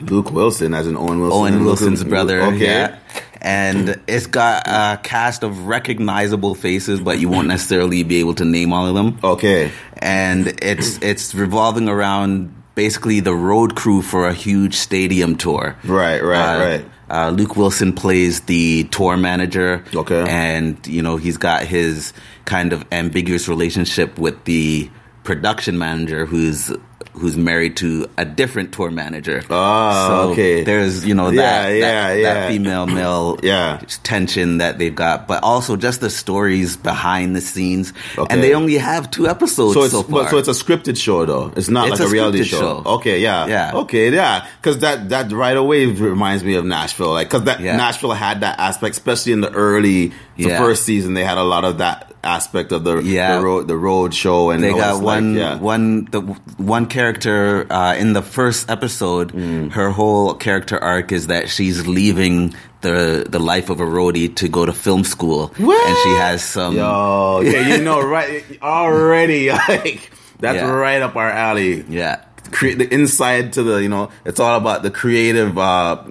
Luke 0.00 0.30
Wilson 0.32 0.72
as 0.72 0.86
an 0.86 0.96
Owen 0.96 1.20
Wilson. 1.20 1.38
Owen 1.38 1.64
Wilson's 1.64 2.00
Luke- 2.00 2.08
brother. 2.08 2.40
Okay. 2.42 2.64
Yeah. 2.64 2.98
And 3.46 4.00
it's 4.08 4.26
got 4.26 4.66
a 4.66 4.98
cast 5.02 5.44
of 5.44 5.68
recognizable 5.68 6.56
faces, 6.56 6.98
but 7.00 7.20
you 7.20 7.28
won't 7.28 7.46
necessarily 7.46 8.02
be 8.02 8.16
able 8.18 8.34
to 8.34 8.44
name 8.44 8.72
all 8.72 8.86
of 8.86 8.94
them. 8.96 9.18
Okay. 9.22 9.70
And 9.98 10.48
it's 10.60 11.00
it's 11.00 11.32
revolving 11.32 11.88
around 11.88 12.52
basically 12.74 13.20
the 13.20 13.34
road 13.34 13.76
crew 13.76 14.02
for 14.02 14.26
a 14.26 14.34
huge 14.34 14.74
stadium 14.74 15.36
tour. 15.36 15.76
Right, 15.84 16.20
right, 16.22 16.56
Uh, 16.56 16.58
right. 16.58 16.84
Uh, 17.08 17.30
Luke 17.30 17.56
Wilson 17.56 17.92
plays 17.92 18.40
the 18.42 18.82
tour 18.90 19.16
manager. 19.16 19.84
Okay. 19.94 20.24
And, 20.28 20.84
you 20.86 21.00
know, 21.00 21.16
he's 21.16 21.36
got 21.36 21.62
his 21.62 22.12
kind 22.46 22.72
of 22.72 22.84
ambiguous 22.90 23.48
relationship 23.48 24.18
with 24.18 24.42
the 24.44 24.90
production 25.22 25.78
manager 25.78 26.26
who's 26.26 26.72
who's 27.18 27.36
married 27.36 27.76
to 27.78 28.06
a 28.18 28.24
different 28.24 28.72
tour 28.72 28.90
manager. 28.90 29.42
Oh, 29.48 30.08
so 30.26 30.30
okay. 30.32 30.64
There's, 30.64 31.04
you 31.06 31.14
know, 31.14 31.30
that, 31.30 31.70
yeah, 31.70 31.80
that, 31.80 32.14
yeah. 32.20 32.34
that 32.34 32.48
female 32.50 32.86
male 32.86 33.38
Yeah. 33.42 33.80
tension 34.02 34.58
that 34.58 34.78
they've 34.78 34.94
got, 34.94 35.26
but 35.26 35.42
also 35.42 35.76
just 35.76 36.00
the 36.00 36.10
stories 36.10 36.76
behind 36.76 37.34
the 37.34 37.40
scenes. 37.40 37.92
Okay. 38.18 38.32
And 38.32 38.42
they 38.42 38.54
only 38.54 38.74
have 38.74 39.10
two 39.10 39.26
episodes 39.28 39.74
So 39.74 39.82
it's 39.84 39.92
so 39.92 40.02
far. 40.02 40.24
but, 40.24 40.30
so 40.30 40.38
it's 40.38 40.48
a 40.48 40.52
scripted 40.52 40.96
show 40.96 41.24
though. 41.24 41.52
It's 41.56 41.68
not 41.68 41.88
It's 41.88 42.00
like 42.00 42.06
a, 42.06 42.10
a 42.10 42.12
reality 42.12 42.44
show. 42.44 42.82
show. 42.82 42.82
Okay, 42.96 43.20
yeah, 43.20 43.46
Yeah. 43.46 43.72
okay, 43.74 44.12
yeah. 44.12 44.46
Because 44.60 44.78
that 44.80 45.08
that 45.10 45.32
right 45.32 45.56
away 45.56 45.86
reminds 45.86 46.44
me 46.44 46.54
of 46.54 46.64
Nashville, 46.64 47.12
like 47.12 47.28
because 47.28 47.44
that 47.44 47.60
Yeah. 47.60 47.76
Nashville 47.76 48.12
had 48.12 48.40
that 48.42 48.58
aspect, 48.58 48.96
especially 48.96 49.32
in 49.32 49.40
the 49.40 49.50
early 49.52 50.08
the 50.36 50.48
Yeah. 50.48 50.58
first 50.58 50.84
season. 50.84 51.14
They 51.14 51.24
had 51.24 51.38
a 51.38 51.44
lot 51.44 51.64
of 51.64 51.78
that 51.78 52.12
aspect 52.24 52.72
of 52.72 52.82
the 52.82 52.98
Yeah. 52.98 53.36
the 53.38 53.44
road 53.44 53.68
the 53.68 53.76
road 53.76 54.12
show, 54.12 54.50
and 54.50 54.62
they 54.62 54.72
got 54.72 55.00
one 55.00 55.34
like, 55.34 55.40
yeah. 55.40 55.56
one 55.58 56.06
the 56.10 56.20
one 56.58 56.86
character 57.06 57.66
uh, 57.72 57.94
in 57.94 58.12
the 58.14 58.22
first 58.22 58.68
episode. 58.70 59.32
Mm. 59.32 59.70
Her 59.72 59.90
whole 59.90 60.34
character 60.34 60.78
arc 60.78 61.12
is 61.12 61.28
that 61.28 61.48
she's 61.48 61.86
leaving 61.86 62.54
the 62.80 63.24
the 63.28 63.38
life 63.38 63.70
of 63.70 63.80
a 63.80 63.84
roadie 63.84 64.34
to 64.36 64.48
go 64.48 64.66
to 64.66 64.72
film 64.72 65.04
school, 65.04 65.52
and 65.58 65.96
she 66.02 66.10
has 66.18 66.42
some. 66.42 66.74
Yo, 66.76 67.38
okay, 67.42 67.76
you 67.76 67.82
know, 67.84 68.00
right 68.16 68.42
already, 68.62 69.50
like 69.68 70.10
that's 70.40 70.56
Yeah. 70.56 70.70
right 70.70 71.00
up 71.02 71.14
our 71.16 71.30
alley. 71.30 71.84
Yeah, 71.88 72.24
create 72.50 72.78
the 72.78 72.92
inside 72.92 73.52
to 73.54 73.62
the 73.62 73.82
you 73.82 73.88
know 73.88 74.10
it's 74.24 74.40
all 74.40 74.56
about 74.58 74.82
the 74.82 74.90
creative 74.90 75.56
uh 75.58 76.02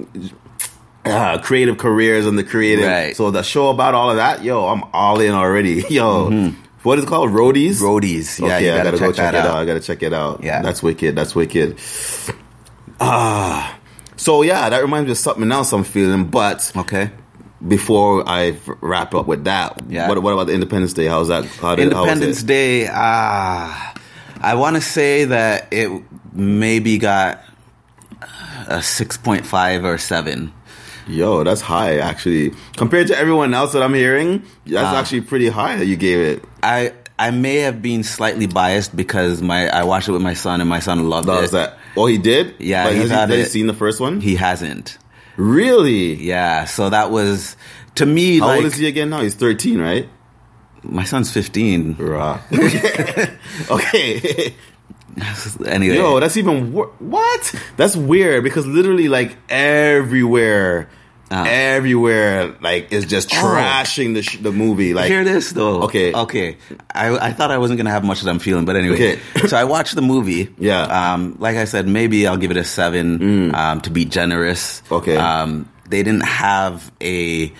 uh, 1.05 1.37
creative 1.39 1.77
careers 1.77 2.25
and 2.25 2.37
the 2.37 2.43
creative 2.43 2.85
Right. 2.85 3.15
so 3.15 3.29
the 3.31 3.43
show 3.43 3.69
about 3.69 3.93
all 3.93 4.09
of 4.09 4.15
that 4.17 4.43
yo 4.43 4.65
i'm 4.65 4.83
all 4.91 5.19
in 5.19 5.33
already 5.33 5.83
yo 5.89 6.51
what 6.85 6.97
is 6.99 7.03
it 7.03 7.07
called 7.07 7.31
roadies 7.31 7.81
roadies. 7.81 8.39
Yeah, 8.39 8.45
okay 8.55 8.65
you 8.65 8.71
i 8.73 8.77
gotta 8.77 8.91
gotta 8.91 8.97
go 8.99 9.07
check 9.07 9.15
check 9.15 9.31
that 9.33 9.35
it 9.45 9.49
out. 9.49 9.55
i 9.57 9.65
gotta 9.65 9.79
check 9.81 10.03
it 10.03 10.13
out 10.13 10.43
Yeah. 10.43 10.61
that's 10.61 10.81
wicked 10.81 11.15
that's 11.15 11.35
wicked 11.35 11.77
ah 12.99 13.77
so 14.15 14.41
yeah 14.41 14.69
that 14.69 14.81
reminds 14.81 15.05
me 15.07 15.11
of 15.11 15.17
something 15.17 15.51
else 15.51 15.71
i'm 15.73 15.83
feeling 15.83 16.25
but 16.25 16.71
Okay. 16.75 17.11
before 17.67 18.23
i 18.27 18.57
wrap 18.81 19.13
up 19.13 19.27
with 19.27 19.43
that 19.45 19.81
Yeah. 19.89 20.07
what, 20.07 20.21
what 20.21 20.33
about 20.33 20.47
the 20.47 20.53
independence 20.53 20.93
day 20.93 21.05
how's 21.05 21.27
that 21.27 21.45
how 21.45 21.75
did, 21.75 21.91
how 21.91 22.03
Independence 22.03 22.43
it? 22.43 22.47
Day. 22.47 22.87
Ah, 22.91 23.93
I 24.41 24.55
want 24.55 24.75
to 24.75 24.81
say 24.81 25.25
that 25.25 25.67
it 25.71 25.89
maybe 26.33 26.97
got 26.97 27.41
a 28.67 28.81
six 28.81 29.17
point 29.17 29.45
five 29.45 29.83
or 29.85 29.97
seven. 29.97 30.51
Yo, 31.07 31.43
that's 31.43 31.61
high 31.61 31.97
actually. 31.99 32.51
Compared 32.77 33.07
to 33.07 33.17
everyone 33.17 33.53
else 33.53 33.73
that 33.73 33.81
I'm 33.83 33.93
hearing, 33.93 34.43
that's 34.65 34.87
Ah. 34.87 34.99
actually 34.99 35.21
pretty 35.21 35.47
high 35.49 35.75
that 35.77 35.85
you 35.85 35.95
gave 35.95 36.19
it. 36.19 36.43
I 36.65 36.93
I 37.17 37.31
may 37.31 37.57
have 37.57 37.81
been 37.81 38.03
slightly 38.03 38.47
biased 38.47 38.95
because 38.95 39.41
my 39.41 39.69
I 39.69 39.83
watched 39.83 40.09
it 40.09 40.11
with 40.11 40.21
my 40.21 40.33
son 40.33 40.59
and 40.61 40.69
my 40.69 40.79
son 40.79 41.07
loved 41.09 41.27
That 41.29 41.43
it. 41.45 41.51
that. 41.51 41.77
Oh, 41.95 42.07
he 42.07 42.17
did? 42.17 42.55
Yeah, 42.59 42.85
Like, 42.85 42.93
he 42.95 43.07
has 43.07 43.29
he, 43.29 43.37
he 43.37 43.45
seen 43.45 43.67
the 43.67 43.73
first 43.73 44.01
one? 44.01 44.19
He 44.19 44.35
hasn't. 44.35 44.97
really? 45.37 46.15
Yeah, 46.15 46.65
so 46.65 46.89
that 46.89 47.11
was 47.11 47.55
to 47.95 48.05
me 48.05 48.39
How 48.39 48.47
like 48.47 48.57
old 48.57 48.65
is 48.65 48.75
he 48.75 48.87
again 48.87 49.09
now? 49.09 49.21
He's 49.21 49.35
13, 49.35 49.79
right? 49.79 50.09
my 50.83 51.03
son's 51.03 51.31
fifteen. 51.31 51.95
Right. 51.97 52.39
okay. 53.71 54.53
Anyway, 55.65 55.95
Yo, 55.95 56.19
that's 56.19 56.35
even 56.35 56.73
wor- 56.73 56.91
what? 56.99 57.55
That's 57.77 57.95
weird 57.95 58.43
because 58.43 58.67
literally, 58.67 59.07
like 59.07 59.37
everywhere, 59.49 60.89
everywhere 61.31 62.55
like 62.61 62.91
is 62.91 63.05
just 63.05 63.31
Oh. 63.33 63.37
trashing 63.37 64.13
the 64.13 64.21
sh- 64.21 64.37
the 64.37 64.51
movie. 64.51 64.93
Like 64.93 65.07
Hear 65.07 65.23
this 65.23 65.51
though. 65.51 65.83
Okay. 65.83 66.13
Okay. 66.13 66.57
I, 66.93 67.15
I 67.17 67.31
thought 67.33 67.51
I 67.51 67.57
wasn't 67.57 67.77
gonna 67.77 67.91
have 67.91 68.03
much 68.03 68.21
that 68.21 68.29
I'm 68.29 68.39
feeling, 68.39 68.65
but 68.65 68.75
anyway. 68.75 68.95
Okay. 68.95 69.19
so 69.47 69.57
I 69.57 69.63
watched 69.63 69.95
the 69.95 70.01
movie. 70.01 70.53
Yeah. 70.57 70.85
Mm. 70.85 70.91
Um, 70.91 71.35
like 71.39 71.57
I 71.57 71.65
said, 71.65 71.87
maybe 71.87 72.27
I'll 72.27 72.37
give 72.37 72.51
it 72.51 72.57
a 72.57 72.63
seven. 72.63 73.53
Um, 73.55 73.81
to 73.81 73.89
be 73.89 74.05
generous. 74.05 74.81
Okay. 74.91 75.17
Um, 75.17 75.69
they 75.89 76.03
didn't 76.03 76.25
have 76.25 76.91
a 77.01 77.51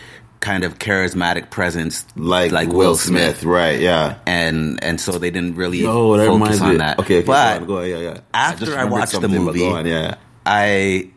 kind 0.41 0.63
of 0.63 0.77
charismatic 0.77 1.49
presence 1.49 2.05
like 2.15 2.51
like 2.51 2.69
Will 2.69 2.95
Smith, 2.95 3.43
right? 3.43 3.79
Yeah. 3.79 4.19
and 4.27 4.83
and 4.83 5.01
so 5.01 5.13
they 5.17 5.31
didn't 5.31 5.55
really 5.55 5.85
Oh, 5.85 6.17
that 6.17 6.27
focus 6.27 6.61
on 6.61 6.77
that. 6.77 6.99
Okay, 6.99 7.19
okay, 7.19 7.25
but 7.25 7.59
go 7.59 7.61
on, 7.61 7.67
go 7.67 7.77
on, 7.79 7.89
yeah, 7.89 7.97
yeah. 8.13 8.19
after 8.33 8.65
just 8.65 8.77
I, 8.77 8.85
watched 8.85 9.19
the 9.19 9.27
movie, 9.27 9.65
on, 9.67 9.85
yeah. 9.87 10.15
I 10.45 11.09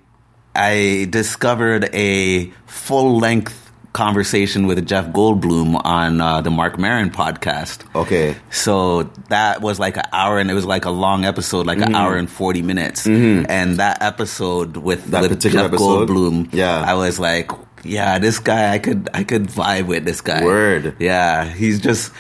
I 0.55 1.07
discovered 1.11 1.89
a 1.95 2.47
full 2.67 3.19
length 3.19 3.65
conversation 3.93 4.67
with 4.67 4.87
Jeff 4.87 5.07
Goldblum 5.07 5.81
on 5.85 6.21
uh, 6.21 6.41
the 6.41 6.51
Marc 6.51 6.79
Maron 6.79 7.11
podcast. 7.11 7.83
Okay. 7.95 8.37
So 8.51 9.05
that 9.29 9.61
was 9.61 9.79
like 9.81 9.97
an 9.97 10.05
hour, 10.13 10.39
and 10.39 10.51
it 10.51 10.55
was 10.55 10.65
like 10.67 10.85
a 10.85 10.91
long 10.91 11.25
episode, 11.25 11.67
like 11.67 11.79
an 11.79 11.95
hour 11.95 12.17
and 12.17 12.31
forty 12.31 12.63
minutes. 12.63 13.07
And 13.07 13.77
that 13.79 14.03
episode 14.03 14.77
with, 14.77 15.01
Mm-hmm. 15.03 15.11
That 15.13 15.23
with 15.23 15.31
particular 15.33 15.65
Jeff 15.65 15.73
episode? 15.75 16.09
Goldblum, 16.09 16.53
Yeah. 16.55 16.83
I 16.87 16.95
was 16.95 17.19
like, 17.19 17.51
yeah, 17.85 18.19
this 18.19 18.39
guy, 18.39 18.73
I 18.75 18.79
could, 18.79 19.09
I 19.15 19.25
could 19.25 19.45
vibe 19.49 19.87
with 19.87 20.05
this 20.05 20.21
guy. 20.21 20.45
Word. 20.45 20.97
yeah, 20.99 21.45
he's 21.45 21.81
just, 21.81 22.13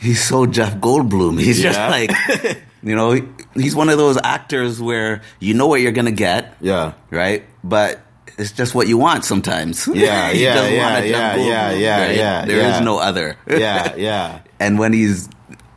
he's 0.00 0.22
so 0.22 0.46
Jeff 0.46 0.76
Goldblum. 0.78 1.38
He's 1.40 1.60
just 1.62 1.78
like, 1.78 2.10
you 2.82 2.94
know, 2.96 3.20
he's 3.54 3.74
one 3.74 3.88
of 3.88 3.98
those 3.98 4.18
actors 4.22 4.80
where 4.80 5.22
you 5.38 5.54
know 5.54 5.66
what 5.66 5.80
you're 5.80 5.92
gonna 5.92 6.10
get, 6.10 6.56
Yeah. 6.60 6.92
right? 7.10 7.44
But 7.62 8.00
it's 8.38 8.52
just 8.52 8.74
what 8.74 8.88
you 8.88 8.96
want 8.98 9.24
sometimes. 9.24 9.86
Yeah, 9.86 10.30
yeah, 10.32 10.66
yeah, 10.68 10.96
a 10.98 11.08
Jeff 11.08 11.10
yeah, 11.10 11.36
yeah, 11.36 11.70
yeah, 11.72 12.00
right? 12.06 12.16
yeah, 12.16 12.44
There 12.46 12.56
is 12.56 12.62
yeah. 12.62 12.80
no 12.80 12.98
other. 12.98 13.36
Yeah, 13.48 13.94
yeah. 13.96 14.38
and 14.60 14.78
when 14.78 14.92
he's 14.92 15.28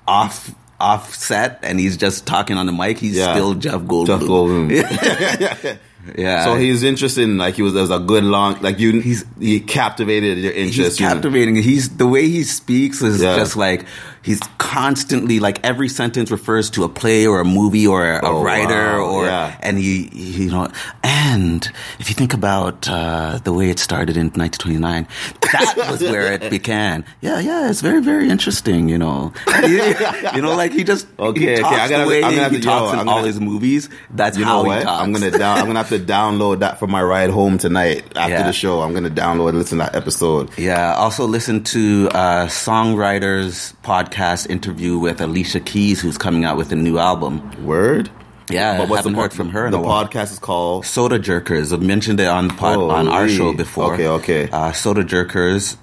off 0.07 0.53
offset 0.79 1.59
and 1.63 1.79
he's 1.79 1.95
just 1.97 2.25
talking 2.25 2.57
on 2.57 2.65
the 2.65 2.71
mic, 2.73 2.97
he's 2.97 3.15
Yeah. 3.15 3.33
still 3.33 3.53
Jeff 3.53 3.81
Goldblum. 3.81 4.07
Jeff 4.07 4.21
Goldblum. 4.21 5.77
Yeah. 6.17 6.43
So 6.43 6.55
he's 6.55 6.83
interested 6.83 7.23
in 7.23 7.37
like 7.37 7.55
he 7.55 7.61
was 7.61 7.71
there 7.73 7.81
was 7.81 7.89
a 7.91 7.99
good 7.99 8.25
long 8.25 8.59
like 8.61 8.77
you 8.79 8.99
He's- 8.99 9.23
he 9.39 9.61
captivated 9.61 10.37
your 10.39 10.51
he's 10.51 10.77
interest. 10.77 10.99
you 10.99 11.05
know. 11.07 11.13
captivating. 11.13 11.55
He's 11.55 11.95
the 11.95 12.05
way 12.07 12.27
he 12.27 12.43
speaks 12.43 13.01
is 13.01 13.21
Yeah. 13.21 13.37
just 13.37 13.55
like 13.55 13.85
he's 14.23 14.39
constantly 14.57 15.39
like 15.39 15.59
every 15.63 15.89
sentence 15.89 16.31
refers 16.31 16.69
to 16.71 16.83
a 16.83 16.89
play 16.89 17.27
or 17.27 17.39
a 17.41 17.45
movie 17.45 17.85
or 17.85 18.09
a, 18.13 18.19
Oh, 18.23 18.41
writer 18.43 18.99
wow. 18.99 19.05
or 19.05 19.25
Yeah. 19.25 19.57
and 19.61 19.77
he, 19.77 20.07
he 20.07 20.45
you 20.45 20.51
know 20.51 20.67
and 21.03 21.69
if 21.99 22.09
you 22.09 22.15
think 22.15 22.33
about 22.33 22.87
uh, 22.89 23.39
the 23.43 23.53
way 23.53 23.69
it 23.69 23.79
started 23.79 24.15
in 24.17 24.27
1929, 24.31 25.07
that 25.41 25.87
was 25.91 26.01
where 26.01 26.33
it 26.33 26.49
began. 26.49 27.05
Yeah, 27.21 27.39
yeah, 27.39 27.69
it's 27.69 27.81
very 27.81 28.01
very 28.01 28.29
interesting. 28.29 28.89
You 28.89 28.97
know, 28.97 29.33
you 29.63 30.41
know, 30.41 30.55
like 30.55 30.71
he 30.71 30.83
just 30.83 31.07
Okay, 31.19 31.39
he 31.39 31.51
okay, 31.53 31.63
I 31.63 31.87
gotta- 31.89 32.03
the 32.03 32.09
way 32.09 32.23
I'm 32.23 32.31
gonna 32.31 32.43
have 32.43 32.51
he 32.51 32.59
to- 32.59 32.63
yo, 32.63 32.69
talks 32.79 32.93
in 32.93 32.99
I'm 32.99 33.09
all 33.09 33.15
gonna- 33.17 33.27
his 33.27 33.39
movies. 33.39 33.89
That's 34.11 34.37
You 34.37 34.45
how 34.45 34.57
know 34.57 34.63
he 34.63 34.69
what? 34.69 34.83
talks. 34.83 35.01
I'm 35.01 35.11
gonna 35.13 35.31
down. 35.31 35.57
I'm 35.59 35.65
gonna 35.67 35.79
have 35.79 35.89
to 35.89 35.99
download 35.99 36.59
that 36.59 36.79
for 36.79 36.87
my 36.87 37.01
ride 37.03 37.29
home 37.29 37.57
tonight 37.57 38.03
after 38.15 38.31
Yeah. 38.33 38.47
the 38.47 38.53
show. 38.53 38.81
I'm 38.81 38.93
gonna 38.93 39.09
download 39.09 39.49
and 39.49 39.57
listen 39.59 39.77
to 39.79 39.83
that 39.85 39.95
episode. 39.95 40.49
Yeah. 40.57 40.95
Also, 40.95 41.25
listen 41.27 41.63
to 41.65 42.09
uh, 42.13 42.47
Songwriters 42.47 43.73
podcast 43.83 44.12
interview 44.49 44.97
with 44.97 45.21
Alicia 45.21 45.59
Keys, 45.61 46.01
who's 46.01 46.17
coming 46.17 46.45
out 46.45 46.57
with 46.57 46.71
a 46.71 46.75
new 46.75 46.97
album. 46.97 47.65
Word. 47.65 48.09
Yeah, 48.49 48.77
But 48.77 48.89
what's 48.89 48.99
haven't 48.99 49.13
the 49.13 49.21
heard 49.21 49.33
from 49.33 49.49
her 49.49 49.71
The 49.71 49.79
podcast 49.79 50.31
is 50.33 50.39
called. 50.39 50.85
Soda 50.85 51.17
Jerkers. 51.17 51.71
I've 51.73 51.81
mentioned 51.81 52.19
it 52.19 52.27
on 52.27 52.49
pod, 52.49 52.77
on 52.77 53.07
our 53.07 53.27
show 53.29 53.53
before. 53.53 53.93
Okay, 53.93 54.07
okay. 54.07 54.49
Uh, 54.51 54.71
Soda 54.73 55.03
Jerkers. 55.03 55.77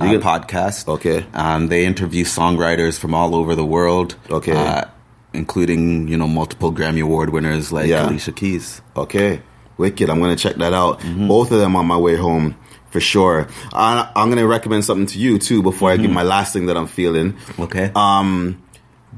Uh, 0.00 0.06
You 0.06 0.18
get- 0.18 0.22
podcast. 0.22 0.88
Okay. 0.88 1.24
Um, 1.34 1.68
they 1.68 1.84
interview 1.84 2.24
songwriters 2.24 2.98
from 2.98 3.14
all 3.14 3.34
over 3.36 3.54
the 3.54 3.64
world. 3.64 4.16
Okay. 4.30 4.52
Uh, 4.52 4.84
including 5.32 6.08
you 6.08 6.16
know 6.16 6.26
multiple 6.26 6.72
Grammy 6.72 7.02
Award 7.02 7.30
winners 7.30 7.70
like 7.70 7.86
Yeah. 7.86 8.08
Alicia 8.08 8.32
Keys. 8.32 8.80
Okay, 8.96 9.40
wicked. 9.78 10.10
I'm 10.10 10.18
gonna 10.20 10.34
check 10.36 10.56
that 10.56 10.72
out. 10.74 10.98
Mm-hmm. 11.00 11.28
Both 11.28 11.52
of 11.52 11.60
them 11.60 11.76
on 11.76 11.86
my 11.86 11.96
way 11.96 12.16
home 12.16 12.56
for 12.90 13.00
sure. 13.00 13.48
I, 13.72 14.10
I'm 14.16 14.28
gonna 14.28 14.46
recommend 14.46 14.84
something 14.84 15.06
to 15.06 15.18
you 15.18 15.38
too 15.38 15.62
before 15.62 15.90
I 15.90 15.96
give 15.96 16.10
my 16.10 16.22
last 16.22 16.52
thing 16.52 16.66
that 16.66 16.76
I'm 16.76 16.86
feeling. 16.86 17.32
Mm-hmm. 17.34 17.62
Okay. 17.62 17.92
Um, 17.94 18.62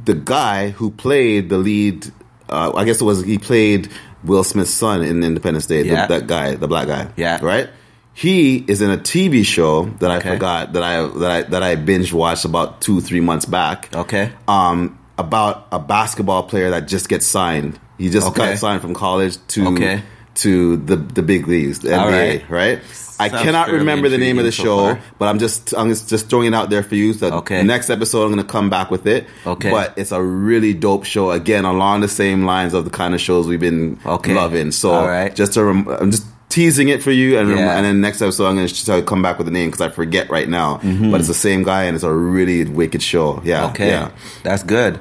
the 0.04 0.14
guy 0.14 0.70
who 0.70 0.90
played 0.90 1.48
the 1.48 1.58
lead, 1.58 2.06
uh, 2.48 2.72
I 2.74 2.84
guess 2.84 3.00
it 3.00 3.04
was 3.04 3.24
he 3.24 3.38
played 3.38 3.88
Will 4.24 4.44
Smith's 4.44 4.70
son 4.72 5.02
in 5.02 5.22
Independence 5.24 5.66
Day. 5.66 5.82
the- 5.82 5.88
Yeah. 5.88 6.06
that 6.06 6.26
guy, 6.26 6.54
the 6.54 6.68
black 6.68 6.86
guy. 6.88 7.08
Yeah. 7.16 7.38
Right. 7.42 7.68
He 8.14 8.58
is 8.68 8.82
in 8.82 8.90
a 8.90 8.98
TV 8.98 9.42
show 9.44 9.84
that 10.00 10.10
I 10.10 10.20
forgot 10.20 10.74
that 10.74 10.82
I 10.82 11.06
that 11.18 11.30
I 11.30 11.42
that 11.44 11.62
I 11.62 11.76
binge 11.76 12.12
watched 12.12 12.44
about 12.44 12.80
two 12.82 13.00
three 13.00 13.20
months 13.20 13.46
back. 13.46 13.94
Okay. 13.96 14.32
Um, 14.46 14.98
about 15.16 15.66
a 15.72 15.78
basketball 15.78 16.42
player 16.42 16.70
that 16.70 16.88
just 16.88 17.08
gets 17.08 17.26
signed. 17.26 17.78
He 17.98 18.10
just 18.10 18.26
Okay. 18.28 18.50
got 18.50 18.58
signed 18.58 18.82
from 18.82 18.92
college 18.92 19.38
to 19.48 19.68
Okay. 19.68 20.02
to 20.36 20.76
the 20.76 20.96
the 20.96 21.22
big 21.22 21.48
leagues, 21.48 21.78
the 21.78 21.88
NBA, 21.88 22.10
right. 22.48 22.50
right? 22.50 22.82
I 23.22 23.28
Sounds 23.28 23.42
cannot 23.42 23.68
remember 23.70 24.08
the 24.08 24.18
name 24.18 24.38
of 24.38 24.44
the 24.44 24.52
so 24.52 24.62
show, 24.62 24.76
far. 24.94 25.00
but 25.18 25.28
I'm 25.28 25.38
just 25.38 25.72
I'm 25.76 25.88
just, 25.88 26.28
throwing 26.28 26.48
it 26.48 26.54
out 26.54 26.70
there 26.70 26.82
for 26.82 26.94
you. 26.94 27.12
So 27.12 27.32
Okay. 27.38 27.62
next 27.62 27.90
episode 27.90 28.24
I'm 28.24 28.32
going 28.32 28.44
to 28.46 28.50
come 28.50 28.68
back 28.70 28.90
with 28.90 29.06
it. 29.06 29.26
Okay. 29.46 29.70
But 29.70 29.94
it's 29.96 30.12
a 30.12 30.22
really 30.22 30.74
dope 30.74 31.04
show 31.04 31.30
again 31.30 31.64
along 31.64 32.00
the 32.00 32.08
same 32.08 32.44
lines 32.44 32.74
of 32.74 32.84
the 32.84 32.90
kind 32.90 33.14
of 33.14 33.20
shows 33.20 33.46
we've 33.46 33.60
been 33.60 33.98
Okay. 34.04 34.34
loving. 34.34 34.72
So 34.72 34.90
All 34.92 35.06
right. 35.06 35.34
just 35.34 35.52
to 35.54 35.64
rem- 35.64 35.88
I'm 35.88 36.10
just 36.10 36.26
teasing 36.48 36.88
it 36.88 37.02
for 37.02 37.10
you 37.10 37.38
and 37.38 37.48
Yeah. 37.48 37.76
and 37.76 37.86
then 37.86 38.00
next 38.02 38.20
episode 38.20 38.46
I'm 38.46 38.56
going 38.56 38.68
to 38.68 39.02
come 39.02 39.22
back 39.22 39.38
with 39.38 39.46
the 39.46 39.52
name 39.52 39.70
cuz 39.70 39.80
I 39.80 39.88
forget 39.88 40.28
right 40.30 40.48
now. 40.48 40.80
But 40.82 41.20
it's 41.20 41.28
the 41.28 41.34
same 41.34 41.62
guy 41.62 41.84
and 41.84 41.94
it's 41.94 42.04
a 42.04 42.12
really 42.12 42.64
wicked 42.64 43.02
show. 43.02 43.40
Yeah. 43.44 43.66
Okay, 43.70 43.88
Yeah. 43.88 44.10
that's 44.42 44.62
good. 44.62 45.00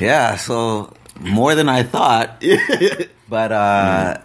yeah, 0.00 0.36
so 0.36 0.92
more 1.20 1.54
than 1.54 1.68
I 1.70 1.84
thought. 1.84 2.42
but 3.30 3.50
uh, 3.52 4.18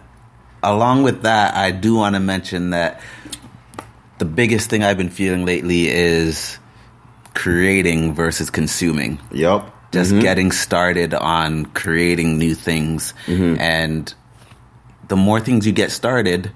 along 0.62 1.02
with 1.02 1.22
that, 1.22 1.54
I 1.54 1.70
do 1.70 1.96
want 1.96 2.14
to 2.14 2.20
mention 2.20 2.70
that 2.70 3.00
the 4.18 4.24
biggest 4.24 4.70
thing 4.70 4.82
I've 4.82 4.98
been 4.98 5.10
feeling 5.10 5.44
lately 5.44 5.88
is 5.88 6.58
creating 7.34 8.14
versus 8.14 8.50
consuming. 8.50 9.18
Yep. 9.32 9.72
Just 9.92 10.12
mm-hmm. 10.12 10.20
getting 10.20 10.52
started 10.52 11.14
on 11.14 11.66
creating 11.66 12.38
new 12.38 12.54
things. 12.54 13.14
Mm-hmm. 13.26 13.60
And 13.60 14.14
the 15.08 15.16
more 15.16 15.40
things 15.40 15.66
you 15.66 15.72
get 15.72 15.90
started, 15.90 16.52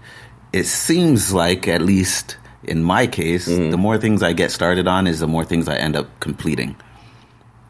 it 0.53 0.65
seems 0.65 1.33
like, 1.33 1.67
at 1.67 1.83
least 1.83 2.37
in 2.63 2.83
my 2.83 3.07
case, 3.07 3.49
mm-hmm. 3.49 3.71
the 3.71 3.77
more 3.77 3.99
things 3.99 4.23
I 4.23 4.33
get 4.33 4.51
started 4.51 4.87
on 4.87 5.07
is 5.07 5.21
the 5.21 5.27
more 5.27 5.45
things 5.45 5.69
I 5.69 5.77
end 5.77 5.97
up 5.97 6.21
completing. 6.21 6.77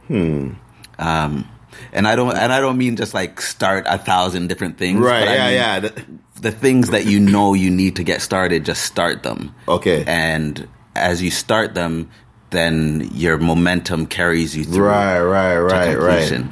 Hmm. 0.08 0.52
Um, 0.98 1.48
and 1.92 2.06
I 2.06 2.16
don't, 2.16 2.36
and 2.36 2.52
I 2.52 2.60
don't 2.60 2.76
mean 2.78 2.96
just 2.96 3.14
like 3.14 3.40
start 3.40 3.84
a 3.88 3.98
thousand 3.98 4.48
different 4.48 4.78
things. 4.78 5.00
Right. 5.00 5.20
but 5.20 5.28
I 5.28 5.34
Yeah, 5.34 5.48
yeah. 5.50 5.80
Th- 5.80 5.94
The 6.40 6.50
things 6.52 6.90
that 6.90 7.06
you 7.06 7.20
know 7.20 7.54
you 7.54 7.70
need 7.70 7.96
to 7.96 8.04
get 8.04 8.20
started, 8.20 8.64
just 8.64 8.82
start 8.84 9.22
them. 9.22 9.54
Okay. 9.68 10.04
And 10.06 10.68
as 10.94 11.22
you 11.22 11.30
start 11.30 11.74
them, 11.74 12.10
then 12.50 13.08
your 13.14 13.38
momentum 13.38 14.06
carries 14.06 14.56
you 14.56 14.64
through. 14.64 14.84
Right, 14.86 15.20
right, 15.20 15.58
right, 15.58 15.98
right. 15.98 16.44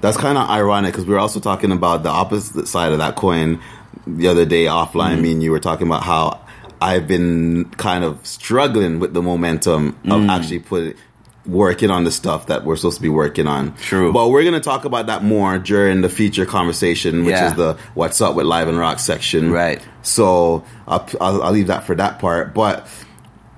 That's 0.00 0.16
kind 0.16 0.38
of 0.38 0.48
ironic 0.48 0.92
because 0.92 1.04
we 1.06 1.12
were 1.12 1.20
also 1.20 1.40
talking 1.40 1.72
about 1.72 2.02
the 2.02 2.08
opposite 2.08 2.66
side 2.66 2.92
of 2.92 2.98
that 2.98 3.16
coin 3.16 3.60
the 4.06 4.28
other 4.28 4.46
day 4.46 4.64
offline. 4.64 5.14
Mm-hmm. 5.14 5.22
Me 5.22 5.32
and 5.32 5.42
you 5.42 5.50
were 5.50 5.60
talking 5.60 5.86
about 5.86 6.02
how 6.02 6.40
I've 6.80 7.06
been 7.06 7.66
kind 7.76 8.02
of 8.02 8.24
struggling 8.26 8.98
with 8.98 9.12
the 9.12 9.20
momentum 9.20 9.88
of 10.06 10.22
Mm. 10.22 10.30
actually 10.30 10.60
put 10.60 10.96
working 11.46 11.90
on 11.90 12.04
the 12.04 12.10
stuff 12.10 12.46
that 12.48 12.64
we're 12.64 12.76
supposed 12.76 12.96
to 12.98 13.02
be 13.02 13.08
working 13.08 13.46
on. 13.46 13.74
True. 13.76 14.12
But 14.12 14.28
we're 14.28 14.42
going 14.42 14.54
to 14.54 14.60
talk 14.60 14.84
about 14.84 15.06
that 15.06 15.24
more 15.24 15.58
during 15.58 16.02
the 16.02 16.08
feature 16.10 16.44
conversation, 16.46 17.24
which 17.24 17.32
Yeah. 17.32 17.48
is 17.50 17.54
the 17.54 17.76
"What's 17.94 18.20
Up 18.20 18.34
with 18.34 18.46
Live 18.46 18.68
and 18.68 18.78
Rock" 18.78 18.98
section. 18.98 19.50
Right. 19.50 19.80
So 20.02 20.64
I'll, 20.86 21.08
I'll, 21.20 21.42
I'll 21.44 21.52
leave 21.52 21.68
that 21.68 21.84
for 21.84 21.94
that 21.94 22.18
part, 22.18 22.54
but. 22.54 22.86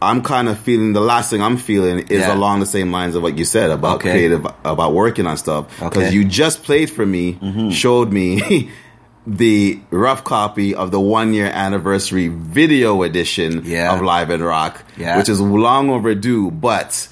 I'm 0.05 0.21
kind 0.25 0.49
of 0.49 0.59
feeling 0.59 0.95
the 0.95 1.01
last 1.01 1.31
thing 1.31 1.41
I'm 1.41 1.57
feeling 1.57 2.01
is 2.09 2.23
Yeah. 2.23 2.35
along 2.35 2.59
the 2.59 2.67
same 2.67 2.91
lines 2.91 3.15
of 3.15 3.23
what 3.23 3.39
you 3.39 3.45
said 3.45 3.71
about 3.71 3.99
Okay. 3.99 4.11
creative 4.11 4.45
about 4.65 4.95
working 4.95 5.29
on 5.29 5.37
stuff 5.37 5.69
because 5.79 5.87
Okay. 5.99 6.01
Mm-hmm. 6.07 6.15
you 6.17 6.25
just 6.25 6.65
played 6.65 6.91
for 6.91 7.07
me, 7.07 7.39
showed 7.71 8.13
me 8.13 8.69
the 9.29 9.79
rough 9.91 10.25
copy 10.25 10.75
of 10.75 10.91
the 10.91 10.99
one 10.99 11.33
year 11.33 11.47
anniversary 11.47 12.27
video 12.27 13.05
edition 13.05 13.63
Yeah. 13.65 13.95
of 13.95 14.03
Live 14.03 14.31
and 14.31 14.45
Rock, 14.45 14.83
Yeah. 14.97 15.19
which 15.19 15.29
is 15.29 15.41
long 15.41 15.89
overdue, 15.89 16.51
but 16.51 17.07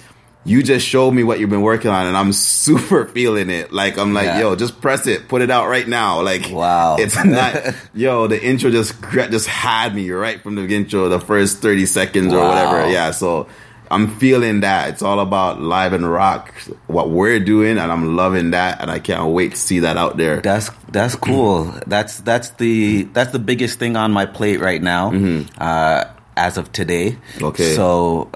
you 0.44 0.62
just 0.62 0.86
showed 0.86 1.10
me 1.12 1.22
what 1.22 1.38
you've 1.38 1.50
been 1.50 1.60
working 1.62 1.90
on 1.90 2.06
and 2.06 2.16
I'm 2.16 2.32
super 2.60 3.06
feeling 3.06 3.50
it. 3.50 3.72
Like, 3.72 3.98
I'm 3.98 4.14
like, 4.14 4.24
Yeah. 4.26 4.40
yo, 4.40 4.56
just 4.56 4.80
press 4.80 5.06
it, 5.06 5.28
put 5.28 5.42
it 5.42 5.50
out 5.50 5.68
right 5.68 5.86
now. 5.86 6.22
Like, 6.22 6.48
Wow. 6.50 6.96
it's 6.98 7.22
not, 7.24 7.54
yo, 7.94 8.26
the 8.26 8.42
intro 8.42 8.70
just, 8.70 8.94
just 9.12 9.46
had 9.46 9.94
me 9.94 10.10
right 10.10 10.40
from 10.42 10.54
the 10.54 10.66
intro, 10.74 11.08
the 11.08 11.20
first 11.20 11.58
30 11.58 11.84
seconds 11.86 12.32
or 12.32 12.42
whatever. 12.46 12.90
Yeah. 12.90 13.10
So, 13.10 13.48
I'm 13.92 14.06
feeling 14.06 14.60
that. 14.60 14.90
It's 14.90 15.02
all 15.02 15.18
about 15.18 15.60
live 15.60 15.92
and 15.92 16.08
rock, 16.08 16.54
what 16.86 17.10
we're 17.10 17.40
doing, 17.40 17.76
and 17.76 17.90
I'm 17.90 18.14
loving 18.14 18.52
that, 18.52 18.80
and 18.80 18.88
I 18.88 19.00
can't 19.00 19.32
wait 19.32 19.50
to 19.50 19.56
see 19.56 19.80
that 19.80 19.96
out 19.96 20.16
there. 20.16 20.40
That's 20.40 20.70
that's 20.92 21.16
cool. 21.16 21.74
that's 21.88 22.20
that's 22.20 22.50
the 22.50 23.02
that's 23.12 23.32
the 23.32 23.40
biggest 23.40 23.80
thing 23.80 23.96
on 23.96 24.12
my 24.12 24.26
plate 24.26 24.60
right 24.60 24.80
now, 24.80 25.10
uh, 25.58 26.04
as 26.36 26.56
of 26.56 26.70
today. 26.70 27.18
Mm-hmm. 27.34 27.44
Okay. 27.46 27.74
So 27.74 28.30